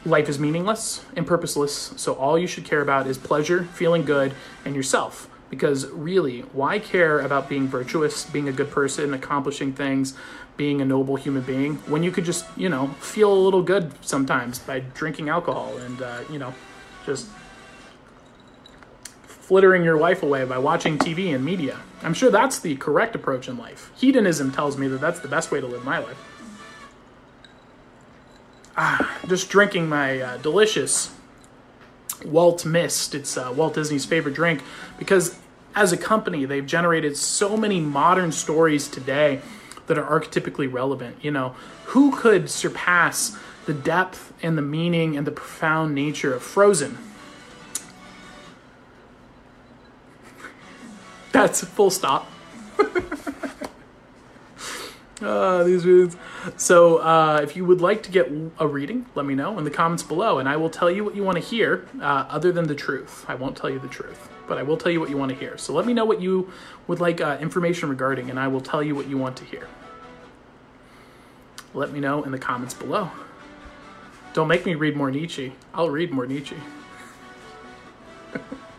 life 0.05 0.27
is 0.27 0.39
meaningless 0.39 1.05
and 1.15 1.25
purposeless. 1.25 1.93
So 1.95 2.13
all 2.13 2.37
you 2.37 2.47
should 2.47 2.65
care 2.65 2.81
about 2.81 3.07
is 3.07 3.17
pleasure, 3.17 3.65
feeling 3.65 4.03
good, 4.03 4.33
and 4.65 4.75
yourself. 4.75 5.29
Because 5.49 5.85
really, 5.87 6.41
why 6.51 6.79
care 6.79 7.19
about 7.19 7.47
being 7.47 7.67
virtuous, 7.67 8.25
being 8.25 8.49
a 8.49 8.51
good 8.51 8.71
person, 8.71 9.13
accomplishing 9.13 9.71
things, 9.71 10.15
being 10.57 10.81
a 10.81 10.85
noble 10.85 11.15
human 11.15 11.43
being, 11.43 11.75
when 11.87 12.01
you 12.01 12.11
could 12.11 12.25
just, 12.25 12.45
you 12.57 12.69
know, 12.69 12.87
feel 12.99 13.31
a 13.31 13.37
little 13.37 13.61
good 13.61 13.91
sometimes 14.03 14.57
by 14.57 14.79
drinking 14.79 15.29
alcohol 15.29 15.77
and, 15.77 16.01
uh, 16.01 16.21
you 16.31 16.39
know, 16.39 16.53
just 17.05 17.27
flittering 19.53 19.83
your 19.83 19.99
life 19.99 20.23
away 20.23 20.43
by 20.45 20.57
watching 20.57 20.97
TV 20.97 21.31
and 21.31 21.45
media. 21.45 21.79
I'm 22.01 22.15
sure 22.15 22.31
that's 22.31 22.57
the 22.57 22.75
correct 22.77 23.13
approach 23.13 23.47
in 23.47 23.55
life. 23.55 23.91
Hedonism 23.95 24.51
tells 24.51 24.79
me 24.79 24.87
that 24.87 24.99
that's 24.99 25.19
the 25.19 25.27
best 25.27 25.51
way 25.51 25.61
to 25.61 25.67
live 25.67 25.85
my 25.85 25.99
life. 25.99 26.17
Ah, 28.75 29.19
just 29.27 29.51
drinking 29.51 29.87
my 29.87 30.19
uh, 30.19 30.37
delicious 30.37 31.13
Walt 32.25 32.65
Mist. 32.65 33.13
It's 33.13 33.37
uh, 33.37 33.53
Walt 33.55 33.75
Disney's 33.75 34.05
favorite 34.05 34.33
drink 34.33 34.63
because 34.97 35.37
as 35.75 35.91
a 35.91 35.97
company, 35.97 36.45
they've 36.45 36.65
generated 36.65 37.15
so 37.15 37.55
many 37.55 37.79
modern 37.79 38.31
stories 38.31 38.87
today 38.87 39.39
that 39.85 39.99
are 39.99 40.19
archetypically 40.19 40.73
relevant. 40.73 41.17
You 41.21 41.29
know, 41.29 41.55
who 41.89 42.15
could 42.15 42.49
surpass 42.49 43.37
the 43.67 43.73
depth 43.75 44.33
and 44.41 44.57
the 44.57 44.63
meaning 44.63 45.15
and 45.15 45.27
the 45.27 45.31
profound 45.31 45.93
nature 45.93 46.33
of 46.33 46.41
Frozen? 46.41 46.97
That's 51.33 51.63
a 51.63 51.65
full 51.65 51.89
stop. 51.89 52.31
uh, 55.19 55.63
these 55.65 55.83
readings. 55.83 56.15
So, 56.57 56.97
uh, 56.97 57.39
if 57.41 57.55
you 57.55 57.65
would 57.65 57.81
like 57.81 58.03
to 58.03 58.11
get 58.11 58.31
a 58.59 58.67
reading, 58.67 59.07
let 59.15 59.25
me 59.25 59.33
know 59.33 59.57
in 59.57 59.63
the 59.63 59.71
comments 59.71 60.03
below, 60.03 60.37
and 60.37 60.47
I 60.47 60.57
will 60.57 60.69
tell 60.69 60.91
you 60.91 61.03
what 61.03 61.15
you 61.15 61.23
want 61.23 61.37
to 61.37 61.43
hear, 61.43 61.87
uh, 61.99 62.25
other 62.29 62.51
than 62.51 62.67
the 62.67 62.75
truth. 62.75 63.25
I 63.27 63.33
won't 63.33 63.57
tell 63.57 63.71
you 63.71 63.79
the 63.79 63.87
truth, 63.87 64.29
but 64.47 64.59
I 64.59 64.63
will 64.63 64.77
tell 64.77 64.91
you 64.91 64.99
what 64.99 65.09
you 65.09 65.17
want 65.17 65.31
to 65.31 65.35
hear. 65.35 65.57
So, 65.57 65.73
let 65.73 65.87
me 65.87 65.93
know 65.93 66.05
what 66.05 66.21
you 66.21 66.51
would 66.85 66.99
like 66.99 67.19
uh, 67.19 67.39
information 67.41 67.89
regarding, 67.89 68.29
and 68.29 68.39
I 68.39 68.47
will 68.47 68.61
tell 68.61 68.83
you 68.83 68.93
what 68.93 69.07
you 69.07 69.17
want 69.17 69.35
to 69.37 69.43
hear. 69.43 69.67
Let 71.73 71.91
me 71.91 71.99
know 71.99 72.23
in 72.23 72.31
the 72.31 72.37
comments 72.37 72.75
below. 72.75 73.09
Don't 74.33 74.47
make 74.47 74.67
me 74.67 74.75
read 74.75 74.95
more 74.95 75.09
Nietzsche. 75.09 75.55
I'll 75.73 75.89
read 75.89 76.11
more 76.11 76.27
Nietzsche. 76.27 76.57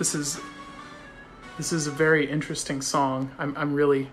this 0.00 0.14
is 0.14 0.40
this 1.58 1.74
is 1.74 1.86
a 1.86 1.90
very 1.90 2.28
interesting 2.28 2.80
song. 2.80 3.30
I'm 3.38 3.54
I'm 3.54 3.74
really 3.74 4.08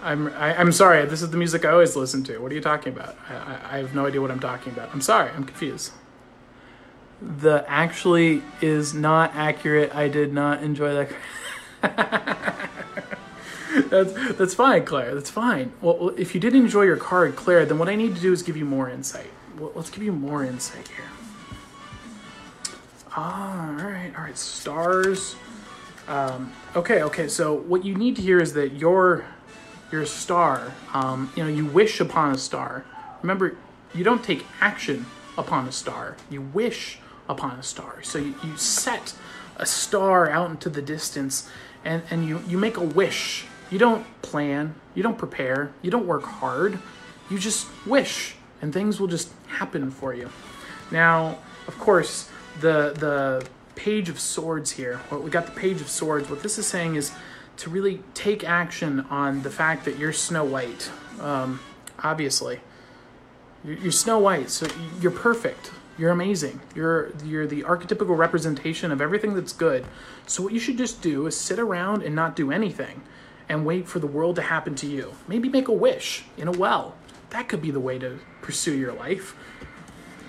I'm 0.00 0.28
I, 0.28 0.52
am 0.52 0.58
i 0.58 0.60
am 0.62 0.72
sorry. 0.72 1.04
This 1.04 1.20
is 1.20 1.28
the 1.28 1.36
music 1.36 1.66
I 1.66 1.70
always 1.70 1.94
listen 1.96 2.24
to. 2.24 2.38
What 2.38 2.50
are 2.50 2.54
you 2.54 2.62
talking 2.62 2.94
about? 2.94 3.14
I, 3.28 3.34
I, 3.34 3.74
I 3.74 3.76
have 3.76 3.94
no 3.94 4.06
idea 4.06 4.22
what 4.22 4.30
I'm 4.30 4.40
talking 4.40 4.72
about. 4.72 4.88
I'm 4.94 5.02
sorry. 5.02 5.30
I'm 5.36 5.44
confused. 5.44 5.92
The 7.20 7.62
actually 7.68 8.42
is 8.62 8.94
not 8.94 9.34
accurate. 9.34 9.94
I 9.94 10.08
did 10.08 10.32
not 10.32 10.62
enjoy 10.62 10.94
that. 10.94 11.10
that's 13.90 14.14
that's 14.38 14.54
fine, 14.54 14.86
Claire. 14.86 15.14
That's 15.14 15.28
fine. 15.28 15.74
Well, 15.82 16.14
if 16.16 16.34
you 16.34 16.40
did 16.40 16.54
enjoy 16.54 16.84
your 16.84 16.96
card, 16.96 17.36
Claire, 17.36 17.66
then 17.66 17.78
what 17.78 17.90
I 17.90 17.96
need 17.96 18.14
to 18.14 18.20
do 18.22 18.32
is 18.32 18.42
give 18.42 18.56
you 18.56 18.64
more 18.64 18.88
insight. 18.88 19.30
Well, 19.58 19.72
let's 19.74 19.90
give 19.90 20.02
you 20.02 20.12
more 20.12 20.42
insight 20.42 20.88
here. 20.88 21.04
All 23.20 23.74
right, 23.74 24.10
all 24.16 24.24
right. 24.24 24.38
Stars. 24.38 25.36
Um, 26.08 26.54
okay, 26.74 27.02
okay. 27.02 27.28
So 27.28 27.52
what 27.52 27.84
you 27.84 27.94
need 27.94 28.16
to 28.16 28.22
hear 28.22 28.40
is 28.40 28.54
that 28.54 28.72
your 28.72 29.26
your 29.92 30.06
star. 30.06 30.72
Um, 30.94 31.30
you 31.36 31.42
know, 31.42 31.50
you 31.50 31.66
wish 31.66 32.00
upon 32.00 32.34
a 32.34 32.38
star. 32.38 32.86
Remember, 33.20 33.58
you 33.92 34.04
don't 34.04 34.24
take 34.24 34.46
action 34.62 35.04
upon 35.36 35.68
a 35.68 35.72
star. 35.72 36.16
You 36.30 36.40
wish 36.40 36.98
upon 37.28 37.58
a 37.58 37.62
star. 37.62 38.02
So 38.02 38.18
you, 38.18 38.34
you 38.42 38.56
set 38.56 39.12
a 39.58 39.66
star 39.66 40.30
out 40.30 40.48
into 40.48 40.70
the 40.70 40.80
distance, 40.80 41.46
and 41.84 42.02
and 42.10 42.24
you 42.24 42.42
you 42.48 42.56
make 42.56 42.78
a 42.78 42.84
wish. 42.84 43.44
You 43.70 43.78
don't 43.78 44.06
plan. 44.22 44.76
You 44.94 45.02
don't 45.02 45.18
prepare. 45.18 45.72
You 45.82 45.90
don't 45.90 46.06
work 46.06 46.22
hard. 46.22 46.78
You 47.28 47.38
just 47.38 47.66
wish, 47.84 48.36
and 48.62 48.72
things 48.72 48.98
will 48.98 49.08
just 49.08 49.30
happen 49.46 49.90
for 49.90 50.14
you. 50.14 50.30
Now, 50.90 51.38
of 51.66 51.78
course 51.78 52.30
the 52.60 52.94
the 52.96 53.46
page 53.74 54.08
of 54.08 54.20
swords 54.20 54.72
here. 54.72 55.00
Well, 55.10 55.20
we 55.20 55.30
got 55.30 55.46
the 55.46 55.52
page 55.52 55.80
of 55.80 55.88
swords. 55.88 56.28
What 56.28 56.42
this 56.42 56.58
is 56.58 56.66
saying 56.66 56.96
is 56.96 57.12
to 57.58 57.70
really 57.70 58.02
take 58.14 58.44
action 58.44 59.00
on 59.10 59.42
the 59.42 59.50
fact 59.50 59.84
that 59.84 59.98
you're 59.98 60.12
Snow 60.12 60.44
White. 60.44 60.90
Um, 61.20 61.60
obviously, 62.02 62.60
you're 63.64 63.92
Snow 63.92 64.18
White, 64.18 64.50
so 64.50 64.66
you're 65.00 65.10
perfect. 65.10 65.70
You're 65.98 66.10
amazing. 66.10 66.60
You're 66.74 67.12
you're 67.24 67.46
the 67.46 67.62
archetypical 67.62 68.16
representation 68.16 68.92
of 68.92 69.00
everything 69.00 69.34
that's 69.34 69.52
good. 69.52 69.84
So 70.26 70.42
what 70.42 70.52
you 70.52 70.60
should 70.60 70.78
just 70.78 71.02
do 71.02 71.26
is 71.26 71.36
sit 71.36 71.58
around 71.58 72.02
and 72.02 72.14
not 72.14 72.36
do 72.36 72.50
anything, 72.50 73.02
and 73.48 73.66
wait 73.66 73.88
for 73.88 73.98
the 73.98 74.06
world 74.06 74.36
to 74.36 74.42
happen 74.42 74.74
to 74.76 74.86
you. 74.86 75.14
Maybe 75.26 75.48
make 75.48 75.68
a 75.68 75.72
wish 75.72 76.24
in 76.36 76.48
a 76.48 76.52
well. 76.52 76.94
That 77.30 77.48
could 77.48 77.60
be 77.60 77.70
the 77.70 77.80
way 77.80 77.98
to 77.98 78.18
pursue 78.42 78.74
your 78.74 78.92
life. 78.92 79.34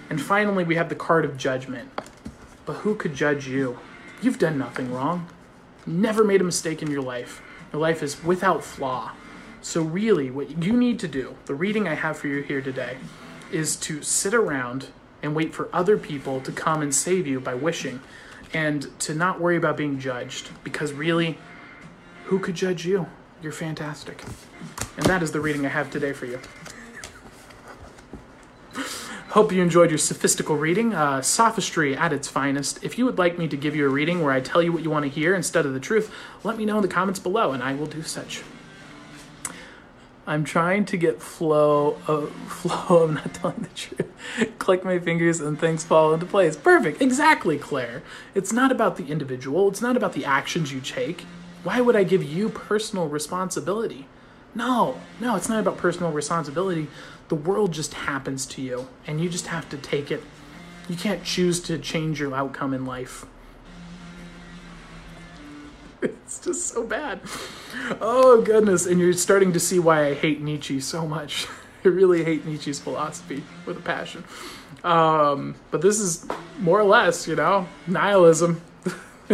And 0.10 0.22
finally, 0.22 0.64
we 0.64 0.76
have 0.76 0.90
the 0.90 0.96
card 0.96 1.24
of 1.24 1.38
judgment. 1.38 1.90
But 2.72 2.84
who 2.84 2.96
could 2.96 3.14
judge 3.14 3.50
you? 3.50 3.78
You've 4.22 4.40
done 4.40 4.58
nothing 4.58 4.94
wrong. 4.94 5.28
Never 5.86 6.24
made 6.24 6.40
a 6.40 6.46
mistake 6.46 6.82
in 6.82 6.90
your 6.90 7.02
life. 7.02 7.42
Your 7.74 7.82
life 7.82 8.02
is 8.02 8.24
without 8.24 8.64
flaw. 8.64 9.12
So, 9.62 9.82
really, 9.82 10.32
what 10.32 10.64
you 10.64 10.72
need 10.72 10.98
to 11.00 11.08
do, 11.10 11.36
the 11.48 11.54
reading 11.54 11.86
I 11.86 11.96
have 11.96 12.18
for 12.18 12.28
you 12.28 12.42
here 12.42 12.62
today, 12.62 12.96
is 13.52 13.76
to 13.76 14.02
sit 14.02 14.34
around 14.34 14.88
and 15.22 15.36
wait 15.36 15.54
for 15.54 15.68
other 15.74 15.98
people 15.98 16.40
to 16.40 16.52
come 16.54 16.82
and 16.82 16.96
save 16.96 17.28
you 17.28 17.42
by 17.42 17.56
wishing 17.56 18.00
and 18.54 18.98
to 19.02 19.14
not 19.14 19.42
worry 19.42 19.58
about 19.58 19.76
being 19.76 20.00
judged 20.00 20.52
because 20.64 20.94
really, 20.94 21.38
who 22.28 22.40
could 22.40 22.56
judge 22.56 22.86
you? 22.86 23.08
You're 23.44 23.52
fantastic. 23.52 24.24
And 24.96 25.06
that 25.08 25.22
is 25.22 25.34
the 25.34 25.42
reading 25.42 25.66
I 25.66 25.70
have 25.70 25.92
today 25.92 26.14
for 26.14 26.26
you. 26.26 26.40
Hope 29.32 29.54
you 29.54 29.62
enjoyed 29.62 29.92
your 29.92 29.98
sophistical 29.98 30.58
reading, 30.58 30.94
uh, 30.94 31.22
sophistry 31.22 31.96
at 31.96 32.12
its 32.12 32.28
finest. 32.28 32.84
If 32.84 32.98
you 32.98 33.06
would 33.06 33.18
like 33.18 33.38
me 33.38 33.48
to 33.48 33.56
give 33.56 33.78
you 33.78 33.86
a 33.86 33.90
reading 33.90 34.22
where 34.22 34.34
I 34.34 34.42
tell 34.42 34.62
you 34.62 34.74
what 34.74 34.84
you 34.84 34.90
want 34.90 35.06
to 35.06 35.10
hear 35.10 35.34
instead 35.34 35.66
of 35.66 35.74
the 35.74 35.80
truth, 35.80 36.14
let 36.44 36.58
me 36.58 36.66
know 36.66 36.76
in 36.76 36.82
the 36.82 36.90
comments 36.90 37.18
below 37.18 37.54
and 37.54 37.64
I 37.64 37.74
will 37.74 37.86
do 37.86 38.04
such. 38.04 38.44
I'm 40.28 40.44
trying 40.44 40.84
to 40.84 40.98
get 40.98 41.22
flow 41.22 41.98
of 42.08 42.34
flow 42.50 43.04
of 43.04 43.14
not 43.14 43.34
telling 43.34 43.62
the 43.62 43.70
truth. 43.70 44.60
Click 44.60 44.84
my 44.84 45.00
fingers 45.00 45.40
and 45.40 45.58
things 45.58 45.86
fall 45.86 46.14
into 46.14 46.26
place. 46.26 46.58
Perfect. 46.58 47.02
Exactly, 47.02 47.58
Claire. 47.58 48.04
It's 48.36 48.52
not 48.52 48.70
about 48.70 48.98
the 48.98 49.06
individual. 49.06 49.70
It's 49.70 49.82
not 49.82 49.96
about 49.96 50.12
the 50.12 50.26
actions 50.26 50.74
you 50.74 50.82
take. 50.82 51.22
Why 51.64 51.80
would 51.80 51.96
I 51.96 52.04
give 52.04 52.22
you 52.22 52.50
personal 52.50 53.08
responsibility? 53.08 54.08
No, 54.54 55.00
no, 55.20 55.36
it's 55.36 55.48
not 55.48 55.60
about 55.60 55.78
personal 55.78 56.12
responsibility. 56.12 56.88
The 57.30 57.36
world 57.36 57.72
just 57.72 57.94
happens 57.94 58.46
to 58.48 58.62
you, 58.62 58.90
and 59.08 59.22
you 59.22 59.30
just 59.30 59.48
have 59.48 59.70
to 59.70 59.78
take 59.78 60.12
it. 60.12 60.22
You 60.90 60.96
can't 60.96 61.24
choose 61.24 61.62
to 61.62 61.78
change 61.78 62.20
your 62.20 62.36
outcome 62.36 62.74
in 62.74 62.86
life. 62.86 63.26
It's 66.04 66.40
just 66.40 66.68
so 66.68 66.84
bad. 66.84 67.20
Oh, 68.00 68.42
goodness. 68.42 68.88
And 68.88 69.00
you're 69.00 69.14
starting 69.14 69.54
to 69.54 69.60
see 69.60 69.78
why 69.78 70.08
I 70.08 70.14
hate 70.16 70.42
Nietzsche 70.42 70.80
so 70.80 71.06
much. 71.06 71.46
I 71.86 71.90
really 71.90 72.24
hate 72.24 72.46
Nietzsche's 72.46 72.80
philosophy 72.80 73.44
with 73.66 73.78
a 73.78 73.82
passion. 73.82 74.24
Um, 74.84 75.56
but 75.70 75.82
this 75.82 76.00
is 76.00 76.26
more 76.60 76.80
or 76.80 76.86
less, 76.86 77.28
you 77.28 77.36
know, 77.36 77.68
nihilism. 77.86 78.62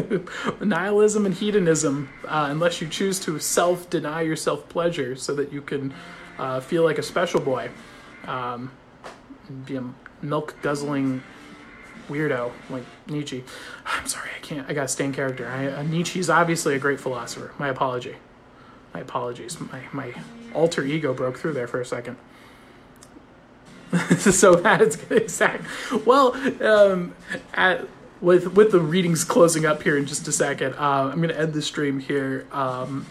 nihilism 0.61 1.25
and 1.25 1.35
hedonism, 1.35 2.09
uh, 2.25 2.47
unless 2.49 2.81
you 2.81 2.87
choose 2.87 3.19
to 3.21 3.39
self 3.39 3.89
deny 3.89 4.21
yourself 4.21 4.67
pleasure 4.69 5.15
so 5.15 5.33
that 5.35 5.51
you 5.51 5.61
can 5.61 5.93
uh, 6.37 6.59
feel 6.59 6.83
like 6.83 6.97
a 6.97 7.03
special 7.03 7.39
boy, 7.39 7.69
um, 8.25 8.71
be 9.65 9.75
a 9.75 9.83
milk 10.21 10.55
guzzling 10.61 11.23
weirdo 12.09 12.51
like 12.69 12.83
Nietzsche. 13.07 13.43
I'm 13.85 14.07
sorry, 14.07 14.29
I 14.35 14.39
can't. 14.41 14.69
I 14.69 14.73
gotta 14.73 14.87
stay 14.87 15.05
in 15.05 15.13
character. 15.13 15.47
I, 15.47 15.67
uh, 15.67 15.83
Nietzsche's 15.83 16.29
obviously 16.29 16.75
a 16.75 16.79
great 16.79 16.99
philosopher. 16.99 17.53
My 17.57 17.69
apology. 17.69 18.15
My 18.93 19.01
apologies. 19.01 19.59
My 19.59 19.81
my 19.91 20.13
alter 20.53 20.83
ego 20.83 21.13
broke 21.13 21.37
through 21.37 21.53
there 21.53 21.67
for 21.67 21.81
a 21.81 21.85
second. 21.85 22.17
so 24.17 24.55
that's 24.55 24.97
exact. 25.11 25.65
Well, 26.05 26.33
um, 26.63 27.15
at, 27.53 27.87
with 28.21 28.53
with 28.53 28.71
the 28.71 28.79
readings 28.79 29.23
closing 29.23 29.65
up 29.65 29.83
here 29.83 29.97
in 29.97 30.05
just 30.05 30.27
a 30.27 30.31
second, 30.31 30.73
uh, 30.75 31.09
I'm 31.11 31.17
going 31.17 31.29
to 31.29 31.39
end 31.39 31.53
the 31.53 31.61
stream 31.61 31.99
here 31.99 32.47
um, 32.51 33.05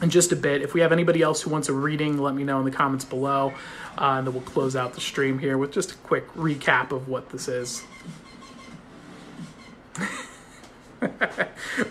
in 0.00 0.10
just 0.10 0.32
a 0.32 0.36
bit. 0.36 0.62
If 0.62 0.74
we 0.74 0.80
have 0.80 0.92
anybody 0.92 1.22
else 1.22 1.42
who 1.42 1.50
wants 1.50 1.68
a 1.68 1.72
reading, 1.72 2.18
let 2.18 2.34
me 2.34 2.44
know 2.44 2.58
in 2.58 2.64
the 2.64 2.70
comments 2.70 3.04
below, 3.04 3.52
uh, 3.98 4.16
and 4.18 4.26
then 4.26 4.34
we'll 4.34 4.42
close 4.42 4.76
out 4.76 4.94
the 4.94 5.00
stream 5.00 5.38
here 5.38 5.58
with 5.58 5.72
just 5.72 5.92
a 5.92 5.96
quick 5.96 6.32
recap 6.34 6.92
of 6.92 7.08
what 7.08 7.30
this 7.30 7.48
is. 7.48 7.82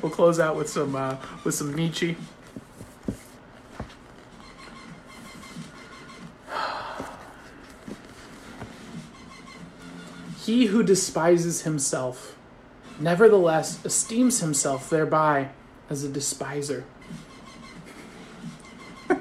we'll 0.01 0.11
close 0.11 0.39
out 0.39 0.55
with 0.55 0.69
some 0.69 0.95
uh, 0.95 1.17
with 1.43 1.55
some 1.55 1.73
Nietzsche. 1.73 2.15
He 10.51 10.65
who 10.65 10.83
despises 10.83 11.61
himself, 11.61 12.35
nevertheless 12.99 13.79
esteems 13.85 14.41
himself 14.41 14.89
thereby 14.89 15.51
as 15.89 16.03
a 16.03 16.09
despiser. 16.09 16.83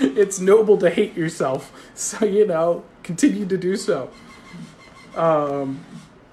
it's 0.00 0.40
noble 0.40 0.78
to 0.78 0.90
hate 0.90 1.16
yourself, 1.16 1.72
so 1.94 2.26
you 2.26 2.44
know, 2.44 2.82
continue 3.04 3.46
to 3.46 3.56
do 3.56 3.76
so. 3.76 4.10
Um, 5.14 5.84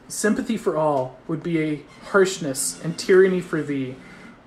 sympathy 0.08 0.58
for 0.58 0.75
all 0.75 1.19
would 1.27 1.43
be 1.43 1.62
a 1.62 1.84
harshness 2.06 2.84
and 2.84 2.97
tyranny 2.97 3.41
for 3.41 3.62
thee, 3.62 3.95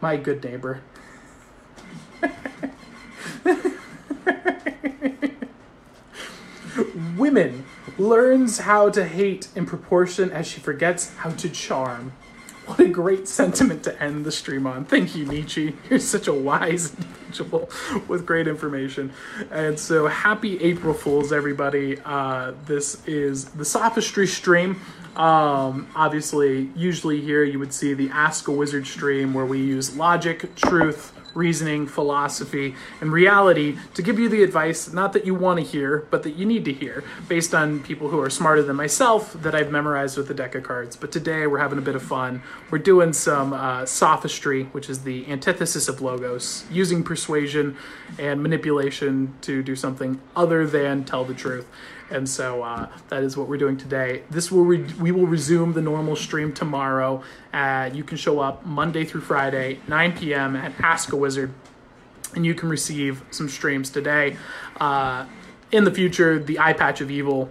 my 0.01 0.17
good 0.17 0.43
neighbor. 0.43 0.81
Women 7.31 7.65
learns 7.97 8.59
how 8.59 8.91
to 8.91 9.07
hate 9.07 9.47
in 9.55 9.65
proportion 9.65 10.33
as 10.33 10.49
she 10.49 10.59
forgets 10.59 11.15
how 11.15 11.31
to 11.31 11.49
charm. 11.49 12.13
What 12.67 12.81
a 12.81 12.89
great 12.89 13.29
sentiment 13.29 13.85
to 13.85 14.03
end 14.03 14.25
the 14.25 14.33
stream 14.33 14.67
on. 14.67 14.85
Thank 14.85 15.15
you, 15.15 15.27
Nietzsche. 15.27 15.77
You're 15.89 16.01
such 16.01 16.27
a 16.27 16.33
wise 16.33 16.93
individual 17.27 17.71
with 18.09 18.27
great 18.27 18.49
information. 18.49 19.13
And 19.53 19.79
so, 19.79 20.09
happy 20.09 20.61
April 20.61 20.93
Fools, 20.93 21.33
everybody. 21.33 22.01
Uh, 22.05 22.55
this 22.67 23.01
is 23.07 23.45
the 23.45 23.65
Sophistry 23.65 24.27
stream. 24.27 24.81
Um, 25.15 25.87
obviously, 25.95 26.71
usually 26.75 27.21
here 27.21 27.45
you 27.45 27.61
would 27.61 27.73
see 27.73 27.95
the 27.95 28.11
Ask 28.11 28.49
a 28.49 28.51
Wizard 28.51 28.89
stream 28.89 29.35
where 29.35 29.47
we 29.47 29.61
use 29.61 29.97
logic, 29.97 30.57
truth, 30.57 31.13
reasoning, 31.35 31.87
philosophy, 31.87 32.75
and 33.01 33.13
reality 33.13 33.79
to 33.95 34.03
give 34.03 34.19
you 34.19 34.29
the 34.29 34.43
advice 34.43 34.93
not 34.93 35.13
that 35.13 35.25
you 35.25 35.35
want 35.35 35.59
to 35.59 35.65
hear, 35.65 36.07
but 36.11 36.23
that 36.23 36.33
you 36.33 36.47
need 36.47 36.65
to 36.65 36.73
hear, 36.73 37.05
based 37.29 37.55
on 37.55 37.81
people 37.81 38.09
who 38.09 38.21
are 38.21 38.31
smarter 38.31 38.63
than 38.63 38.77
myself 38.77 39.33
that 39.35 39.55
I've 39.55 39.71
memorized 39.71 40.17
with 40.17 40.29
the 40.29 40.35
deck 40.35 40.55
of 40.55 40.63
cards. 40.63 40.97
But 40.97 41.13
today 41.13 41.47
we're 41.47 41.59
having 41.59 41.79
a 41.79 41.83
bit 41.83 41.95
of 41.95 42.03
fun. 42.03 42.43
We're 42.71 42.79
doing 42.79 43.13
some 43.13 43.53
uh, 43.53 43.87
sophistry, 43.87 44.65
which 44.65 44.89
is 44.89 45.03
the 45.05 45.31
antithesis 45.31 45.89
of 45.89 46.01
logos, 46.01 46.65
using 46.71 47.03
persuasion 47.03 47.77
and 48.19 48.43
manipulation 48.43 49.35
to 49.43 49.63
do 49.63 49.77
something 49.77 50.21
other 50.35 50.67
than 50.67 51.05
tell 51.05 51.25
the 51.25 51.35
truth. 51.35 51.67
And 52.11 52.29
so 52.29 52.63
uh, 52.63 52.89
that 53.09 53.23
is 53.23 53.37
what 53.37 53.49
we're 53.49 53.59
doing 53.59 53.77
today. 53.77 54.23
This 54.31 54.51
will 54.51 54.65
re- 54.65 54.93
we 55.01 55.13
will 55.13 55.27
resume 55.27 55.73
the 55.73 55.83
normal 55.83 56.17
stream 56.17 56.53
tomorrow. 56.53 57.23
Uh, 57.53 57.91
you 57.93 58.03
can 58.03 58.17
show 58.17 58.41
up 58.41 58.67
Monday 58.67 59.05
through 59.05 59.21
Friday, 59.21 59.79
9 59.87 60.19
p.m. 60.19 60.57
at 60.57 60.73
Ask 60.81 61.13
a 61.13 61.17
Wizard, 61.17 61.53
and 62.35 62.45
you 62.45 62.55
can 62.55 62.69
receive 62.69 63.23
some 63.31 63.49
streams 63.49 63.91
today. 63.91 64.37
Uh, 64.81 65.27
in 65.71 65.85
the 65.85 65.93
future, 65.93 66.39
the 66.39 66.59
eye 66.59 66.73
patch 66.73 67.01
of 67.01 67.11
evil 67.11 67.49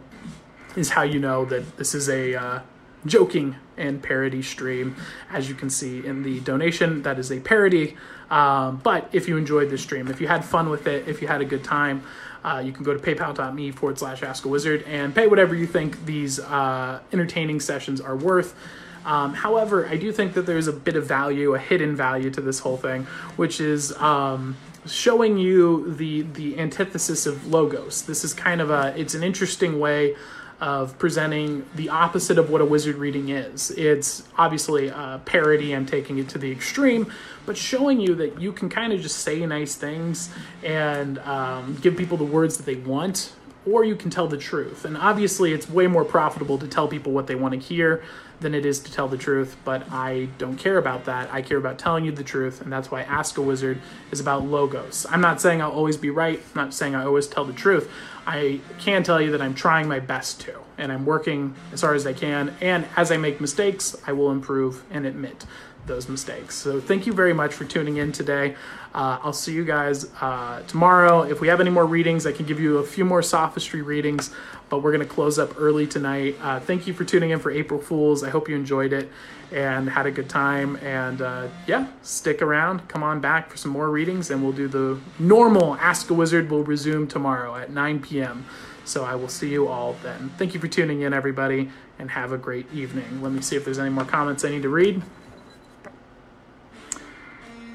is 0.75 0.89
how 0.89 1.03
you 1.03 1.19
know 1.19 1.45
that 1.45 1.77
this 1.77 1.95
is 1.95 2.09
a 2.09 2.35
uh, 2.35 2.59
joking 3.05 3.55
and 3.77 4.03
parody 4.03 4.41
stream. 4.41 4.95
As 5.31 5.47
you 5.47 5.55
can 5.55 5.69
see 5.69 6.05
in 6.05 6.23
the 6.23 6.41
donation, 6.41 7.01
that 7.03 7.17
is 7.17 7.31
a 7.31 7.39
parody. 7.39 7.95
Um, 8.29 8.77
but 8.83 9.09
if 9.13 9.27
you 9.27 9.37
enjoyed 9.37 9.69
this 9.69 9.81
stream, 9.81 10.07
if 10.07 10.21
you 10.21 10.27
had 10.27 10.43
fun 10.43 10.69
with 10.69 10.85
it, 10.85 11.07
if 11.07 11.21
you 11.21 11.27
had 11.27 11.41
a 11.41 11.45
good 11.45 11.63
time, 11.63 12.03
uh, 12.43 12.61
you 12.63 12.71
can 12.71 12.83
go 12.83 12.93
to 12.93 12.99
paypal.me 12.99 13.71
forward 13.71 13.99
slash 13.99 14.23
ask 14.23 14.45
a 14.45 14.47
wizard 14.47 14.83
and 14.83 15.13
pay 15.13 15.27
whatever 15.27 15.55
you 15.55 15.67
think 15.67 16.05
these 16.05 16.39
uh, 16.39 16.99
entertaining 17.11 17.59
sessions 17.59 17.99
are 17.99 18.15
worth. 18.15 18.55
Um, 19.05 19.33
however, 19.33 19.87
I 19.87 19.95
do 19.95 20.11
think 20.11 20.33
that 20.33 20.45
there's 20.45 20.67
a 20.67 20.73
bit 20.73 20.95
of 20.95 21.05
value, 21.05 21.55
a 21.55 21.59
hidden 21.59 21.95
value 21.95 22.29
to 22.31 22.41
this 22.41 22.59
whole 22.59 22.77
thing, 22.77 23.03
which 23.37 23.61
is 23.61 23.93
um, 23.97 24.57
showing 24.85 25.37
you 25.37 25.93
the 25.95 26.23
the 26.23 26.59
antithesis 26.59 27.25
of 27.25 27.47
logos. 27.47 28.03
This 28.03 28.23
is 28.23 28.33
kind 28.33 28.61
of 28.61 28.69
a 28.69 28.93
it's 28.99 29.13
an 29.15 29.23
interesting 29.23 29.79
way 29.79 30.15
of 30.61 30.97
presenting 30.99 31.65
the 31.75 31.89
opposite 31.89 32.37
of 32.37 32.49
what 32.49 32.61
a 32.61 32.65
wizard 32.65 32.97
reading 32.97 33.29
is. 33.29 33.71
It's 33.71 34.23
obviously 34.37 34.89
a 34.89 35.21
parody, 35.23 35.73
I'm 35.73 35.85
taking 35.85 36.17
it 36.17 36.27
to 36.29 36.37
the 36.37 36.51
extreme, 36.51 37.11
but 37.45 37.55
showing 37.55 37.99
you 37.99 38.15
that 38.15 38.41
you 38.41 38.51
can 38.51 38.69
kind 38.69 38.91
of 38.91 39.01
just 39.01 39.19
say 39.19 39.45
nice 39.45 39.75
things 39.75 40.29
and 40.63 41.19
um, 41.19 41.77
give 41.81 41.95
people 41.95 42.17
the 42.17 42.25
words 42.25 42.57
that 42.57 42.65
they 42.65 42.75
want, 42.75 43.33
or 43.65 43.83
you 43.83 43.95
can 43.95 44.09
tell 44.09 44.27
the 44.27 44.37
truth. 44.37 44.83
And 44.83 44.97
obviously, 44.97 45.53
it's 45.53 45.69
way 45.69 45.87
more 45.87 46.03
profitable 46.03 46.57
to 46.57 46.67
tell 46.67 46.87
people 46.87 47.13
what 47.13 47.27
they 47.27 47.35
want 47.35 47.53
to 47.53 47.59
hear 47.59 48.03
than 48.39 48.55
it 48.55 48.65
is 48.65 48.79
to 48.79 48.91
tell 48.91 49.07
the 49.07 49.17
truth, 49.17 49.57
but 49.65 49.91
I 49.91 50.29
don't 50.37 50.55
care 50.55 50.77
about 50.77 51.05
that. 51.05 51.31
I 51.33 51.41
care 51.41 51.57
about 51.57 51.77
telling 51.77 52.05
you 52.05 52.11
the 52.11 52.23
truth, 52.23 52.61
and 52.61 52.71
that's 52.71 52.89
why 52.89 53.01
Ask 53.01 53.37
a 53.37 53.41
Wizard 53.41 53.81
is 54.11 54.19
about 54.19 54.45
logos. 54.45 55.05
I'm 55.09 55.21
not 55.21 55.41
saying 55.41 55.61
I'll 55.61 55.71
always 55.71 55.97
be 55.97 56.09
right, 56.09 56.39
I'm 56.39 56.65
not 56.65 56.73
saying 56.73 56.95
I 56.95 57.05
always 57.05 57.27
tell 57.27 57.45
the 57.45 57.53
truth. 57.53 57.91
I 58.25 58.61
can 58.77 59.03
tell 59.03 59.19
you 59.19 59.31
that 59.31 59.41
I'm 59.41 59.55
trying 59.55 59.87
my 59.87 59.99
best 59.99 60.41
to, 60.41 60.59
and 60.77 60.91
I'm 60.91 61.05
working 61.05 61.55
as 61.73 61.81
hard 61.81 61.95
as 61.95 62.05
I 62.05 62.13
can. 62.13 62.55
And 62.61 62.85
as 62.95 63.11
I 63.11 63.17
make 63.17 63.41
mistakes, 63.41 63.95
I 64.05 64.13
will 64.13 64.31
improve 64.31 64.83
and 64.91 65.05
admit 65.05 65.45
those 65.89 66.07
mistakes. 66.07 66.55
So 66.55 66.79
thank 66.79 67.05
you 67.05 67.11
very 67.11 67.33
much 67.33 67.53
for 67.53 67.65
tuning 67.65 67.97
in 67.97 68.13
today. 68.13 68.55
Uh, 68.93 69.19
I'll 69.21 69.33
see 69.33 69.51
you 69.53 69.65
guys 69.65 70.09
uh, 70.21 70.61
tomorrow. 70.67 71.23
If 71.23 71.41
we 71.41 71.49
have 71.49 71.59
any 71.59 71.69
more 71.69 71.85
readings, 71.85 72.25
I 72.25 72.31
can 72.31 72.45
give 72.45 72.59
you 72.59 72.77
a 72.77 72.85
few 72.85 73.03
more 73.03 73.21
sophistry 73.21 73.81
readings, 73.81 74.33
but 74.69 74.81
we're 74.81 74.93
going 74.93 75.05
to 75.05 75.13
close 75.13 75.37
up 75.37 75.59
early 75.59 75.85
tonight. 75.85 76.37
Uh, 76.41 76.61
thank 76.61 76.87
you 76.87 76.93
for 76.93 77.03
tuning 77.03 77.31
in 77.31 77.39
for 77.39 77.51
April 77.51 77.81
Fools. 77.81 78.23
I 78.23 78.29
hope 78.29 78.47
you 78.47 78.55
enjoyed 78.55 78.93
it 78.93 79.09
and 79.51 79.89
had 79.89 80.05
a 80.05 80.11
good 80.11 80.29
time. 80.29 80.77
And 80.77 81.21
uh, 81.21 81.47
yeah, 81.67 81.87
stick 82.03 82.41
around. 82.41 82.87
Come 82.87 83.03
on 83.03 83.19
back 83.19 83.49
for 83.49 83.57
some 83.57 83.71
more 83.71 83.89
readings, 83.89 84.29
and 84.31 84.41
we'll 84.41 84.53
do 84.53 84.67
the 84.67 84.99
normal 85.17 85.75
Ask 85.75 86.09
a 86.09 86.13
Wizard 86.13 86.49
will 86.49 86.63
resume 86.63 87.07
tomorrow 87.07 87.55
at 87.55 87.71
9 87.71 87.99
p.m. 87.99 88.45
So 88.85 89.03
I 89.03 89.15
will 89.15 89.27
see 89.27 89.49
you 89.49 89.67
all 89.67 89.93
then. 90.01 90.31
Thank 90.37 90.53
you 90.53 90.59
for 90.59 90.67
tuning 90.67 91.01
in, 91.01 91.13
everybody, 91.13 91.69
and 91.99 92.09
have 92.11 92.31
a 92.31 92.37
great 92.37 92.71
evening. 92.73 93.21
Let 93.21 93.31
me 93.31 93.41
see 93.41 93.55
if 93.55 93.65
there's 93.65 93.79
any 93.79 93.89
more 93.89 94.05
comments 94.05 94.45
I 94.45 94.49
need 94.49 94.63
to 94.63 94.69
read. 94.69 95.01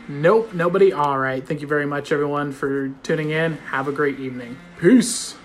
Nope, 0.09 0.53
nobody. 0.53 0.93
All 0.93 1.19
right. 1.19 1.47
Thank 1.47 1.61
you 1.61 1.67
very 1.67 1.87
much, 1.87 2.13
everyone, 2.13 2.53
for 2.53 2.89
tuning 3.03 3.31
in. 3.31 3.57
Have 3.59 3.89
a 3.89 3.93
great 3.93 4.21
evening. 4.21 4.59
Peace. 4.79 5.37